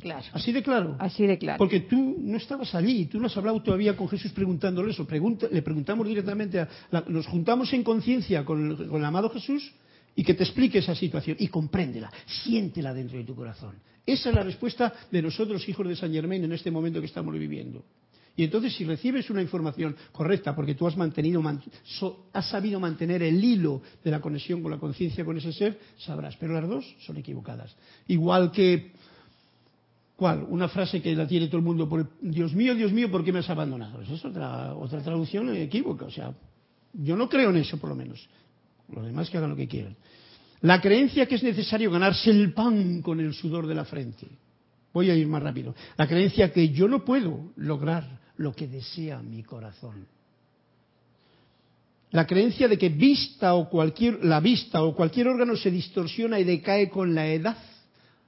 [0.02, 0.24] Claro.
[0.32, 0.96] Así de claro.
[0.98, 1.58] Así de claro.
[1.58, 5.06] Porque tú no estabas allí, tú no has hablado todavía con Jesús preguntándole eso.
[5.08, 6.68] le preguntamos directamente, a,
[7.06, 9.72] nos juntamos en conciencia con, con el amado Jesús
[10.16, 13.76] y que te explique esa situación y compréndela, siéntela dentro de tu corazón.
[14.04, 17.32] Esa es la respuesta de nosotros, hijos de San Germain, en este momento que estamos
[17.34, 17.84] viviendo.
[18.34, 21.42] Y entonces, si recibes una información correcta, porque tú has mantenido,
[22.32, 26.36] has sabido mantener el hilo de la conexión con la conciencia con ese ser, sabrás.
[26.36, 27.76] Pero las dos son equivocadas.
[28.08, 28.92] Igual que,
[30.22, 33.32] Una frase que la tiene todo el mundo: por, Dios mío, Dios mío, ¿por qué
[33.32, 34.00] me has abandonado?
[34.02, 36.04] Esa es otra, otra traducción equívoca.
[36.04, 36.32] O sea,
[36.92, 38.28] yo no creo en eso, por lo menos.
[38.88, 39.96] Los demás que hagan lo que quieran.
[40.60, 44.28] La creencia que es necesario ganarse el pan con el sudor de la frente.
[44.92, 45.74] Voy a ir más rápido.
[45.96, 50.06] La creencia que yo no puedo lograr lo que desea mi corazón.
[52.12, 56.44] La creencia de que vista o cualquier, la vista o cualquier órgano se distorsiona y
[56.44, 57.56] decae con la edad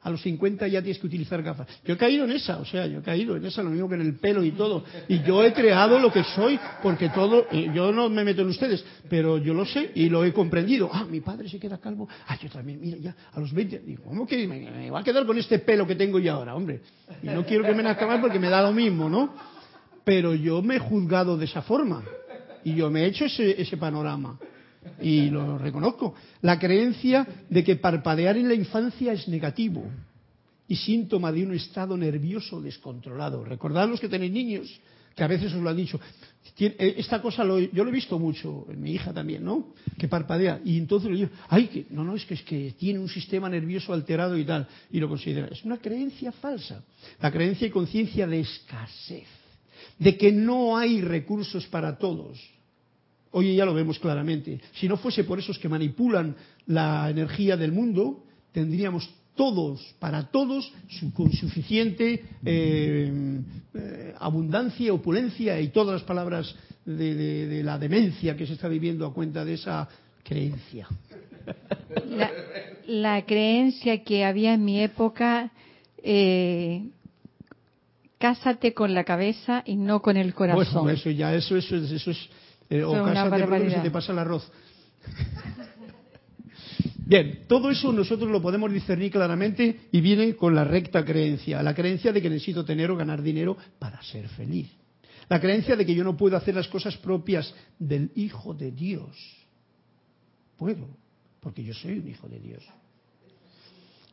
[0.05, 1.66] a los 50 ya tienes que utilizar gafas.
[1.82, 3.94] Yo he caído en esa, o sea, yo he caído en esa, lo mismo que
[3.94, 4.84] en el pelo y todo.
[5.09, 8.48] Y yo he creado lo que soy, porque todo, eh, yo no me meto en
[8.48, 10.90] ustedes, pero yo lo sé y lo he comprendido.
[10.92, 12.07] Ah, mi padre se queda calvo.
[12.28, 15.24] Ah, yo también, mira, ya, a los 20, digo, ¿cómo que me, va a quedar
[15.24, 16.82] con este pelo que tengo yo ahora, hombre?
[17.22, 19.34] Y no quiero que me nazca más porque me da lo mismo, ¿no?
[20.05, 22.02] Pero yo me he juzgado de esa forma.
[22.62, 24.38] Y yo me he hecho ese, ese panorama
[25.01, 29.85] y lo reconozco, la creencia de que parpadear en la infancia es negativo
[30.66, 33.45] y síntoma de un estado nervioso descontrolado.
[33.45, 34.80] Recordad los que tenéis niños,
[35.14, 36.01] que a veces os lo han dicho.
[36.59, 39.74] Eh, esta cosa yo lo he visto mucho, en mi hija también, ¿no?
[39.99, 40.61] Que parpadea.
[40.64, 43.49] Y entonces le digo, ay, que, no, no, es que, es que tiene un sistema
[43.49, 44.66] nervioso alterado y tal.
[44.91, 45.49] Y lo considera.
[45.49, 46.82] Es una creencia falsa.
[47.20, 49.28] La creencia y conciencia de escasez.
[49.99, 52.39] De que no hay recursos para todos
[53.37, 54.61] Hoy ya lo vemos claramente.
[54.74, 58.22] Si no fuese por esos que manipulan la energía del mundo,
[58.53, 60.72] tendríamos todos, para todos,
[61.14, 63.41] con suficiente eh,
[63.74, 66.55] eh, abundancia, opulencia y todas las palabras
[66.85, 69.89] de, la demencia que se está viviendo a cuenta de esa
[70.22, 70.87] creencia.
[72.87, 75.51] La, creencia que había en mi época,
[76.05, 76.85] eh,
[78.18, 80.89] cásate con la cabeza y no con el corazón.
[80.89, 82.28] eso ya, eso, eso, eso es
[82.70, 84.50] eh, o cásate se te pasa el arroz.
[87.06, 91.74] Bien, todo eso nosotros lo podemos discernir claramente y viene con la recta creencia, la
[91.74, 94.70] creencia de que necesito tener o ganar dinero para ser feliz.
[95.28, 99.16] La creencia de que yo no puedo hacer las cosas propias del Hijo de Dios.
[100.56, 100.88] Puedo,
[101.40, 102.64] porque yo soy un Hijo de Dios.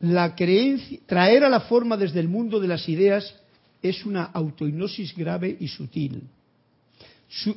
[0.00, 3.34] La creencia, traer a la forma desde el mundo de las ideas
[3.80, 6.24] es una autohipnosis grave y sutil.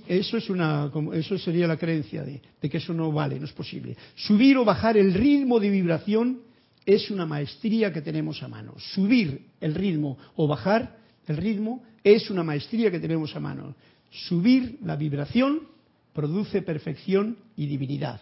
[0.08, 3.98] Eso, es una, eso sería la creencia de, que eso no vale, no es posible.
[4.16, 6.40] Subir o bajar el ritmo de vibración
[6.86, 8.76] es una maestría que tenemos a mano.
[8.78, 10.98] Subir el ritmo o bajar
[11.28, 13.76] el ritmo es una maestría que tenemos a mano.
[14.12, 15.68] Subir la vibración
[16.14, 18.22] produce perfección y divinidad.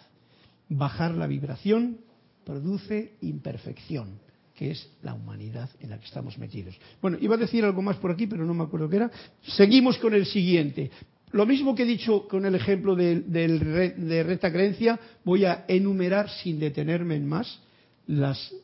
[0.68, 1.98] Bajar la vibración
[2.44, 4.18] produce imperfección,
[4.56, 6.76] que es la humanidad en la que estamos metidos.
[7.00, 9.10] Bueno, iba a decir algo más por aquí, pero no me acuerdo qué era.
[9.42, 10.90] Seguimos con el siguiente.
[11.34, 16.30] Lo mismo que he dicho con el ejemplo de, de recta creencia, voy a enumerar
[16.30, 17.58] sin detenerme en más
[18.06, 18.54] las,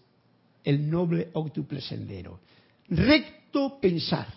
[0.62, 2.38] el noble octuple sendero.
[2.88, 4.28] Recto pensar.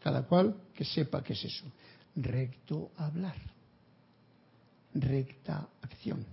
[0.00, 1.66] Cada cual que sepa qué es eso.
[2.16, 3.36] Recto hablar.
[4.94, 6.26] Recta acción.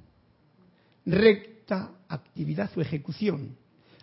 [1.05, 3.55] Recta actividad o ejecución.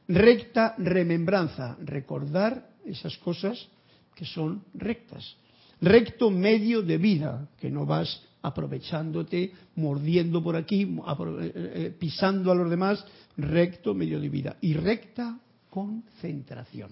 [0.07, 1.77] Recta remembranza.
[1.83, 3.67] Recordar esas cosas
[4.15, 5.42] que son rectas
[5.83, 12.55] recto medio de vida, que no vas aprovechándote, mordiendo por aquí, eh, eh, pisando a
[12.55, 13.05] los demás,
[13.37, 14.57] recto, medio de vida.
[14.61, 15.39] Y recta
[15.71, 16.91] concentración.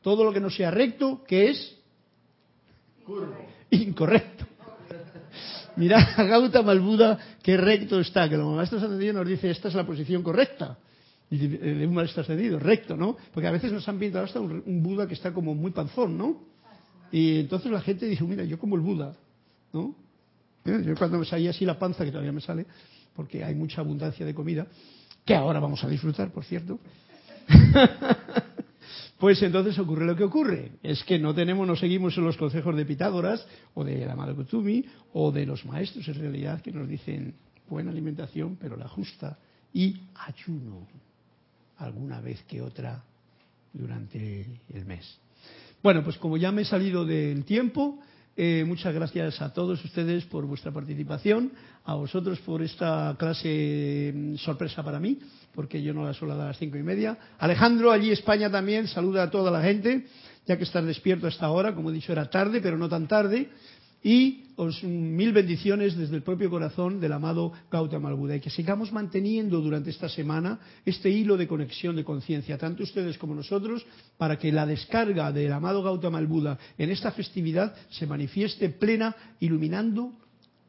[0.00, 1.78] Todo lo que no sea recto, ¿qué es?
[3.70, 4.46] Incorrecto.
[5.76, 9.68] Mira a Gautama el Buda qué recto está, que los maestros ascendidos nos dice esta
[9.68, 10.78] es la posición correcta
[11.30, 13.16] de un maestro ascendido, recto, ¿no?
[13.32, 16.53] Porque a veces nos han pintado hasta un, Buda que está como muy panzón, ¿no?
[17.14, 19.14] Y entonces la gente dice, mira, yo como el Buda,
[19.72, 19.94] ¿no?
[20.64, 22.66] Yo cuando me salía así la panza, que todavía me sale,
[23.14, 24.66] porque hay mucha abundancia de comida,
[25.24, 26.80] que ahora vamos a disfrutar, por cierto.
[29.16, 32.76] Pues entonces ocurre lo que ocurre, es que no tenemos, no seguimos en los consejos
[32.76, 34.84] de Pitágoras o de la Madre Kutumi
[35.14, 37.34] o de los maestros en realidad que nos dicen
[37.68, 39.38] buena alimentación, pero la justa
[39.72, 40.86] y ayuno
[41.78, 43.02] alguna vez que otra
[43.72, 45.18] durante el mes.
[45.84, 47.98] Bueno, pues como ya me he salido del tiempo,
[48.38, 51.52] eh, muchas gracias a todos ustedes por vuestra participación,
[51.84, 55.18] a vosotros por esta clase mm, sorpresa para mí,
[55.54, 57.18] porque yo no la suelo dar a las cinco y media.
[57.38, 60.06] Alejandro, allí España también, saluda a toda la gente,
[60.46, 63.50] ya que estás despierto hasta ahora, como he dicho, era tarde, pero no tan tarde
[64.04, 68.92] y os mil bendiciones desde el propio corazón del amado Gautama Buda y que sigamos
[68.92, 73.84] manteniendo durante esta semana este hilo de conexión de conciencia, tanto ustedes como nosotros,
[74.18, 80.12] para que la descarga del amado Gautama Buda en esta festividad se manifieste plena, iluminando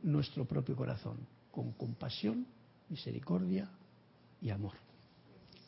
[0.02, 1.18] nuestro propio corazón,
[1.52, 2.48] con compasión,
[2.90, 3.70] misericordia
[4.42, 4.74] y amor.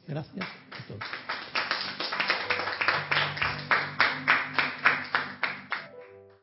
[0.08, 1.27] Gracias a todos.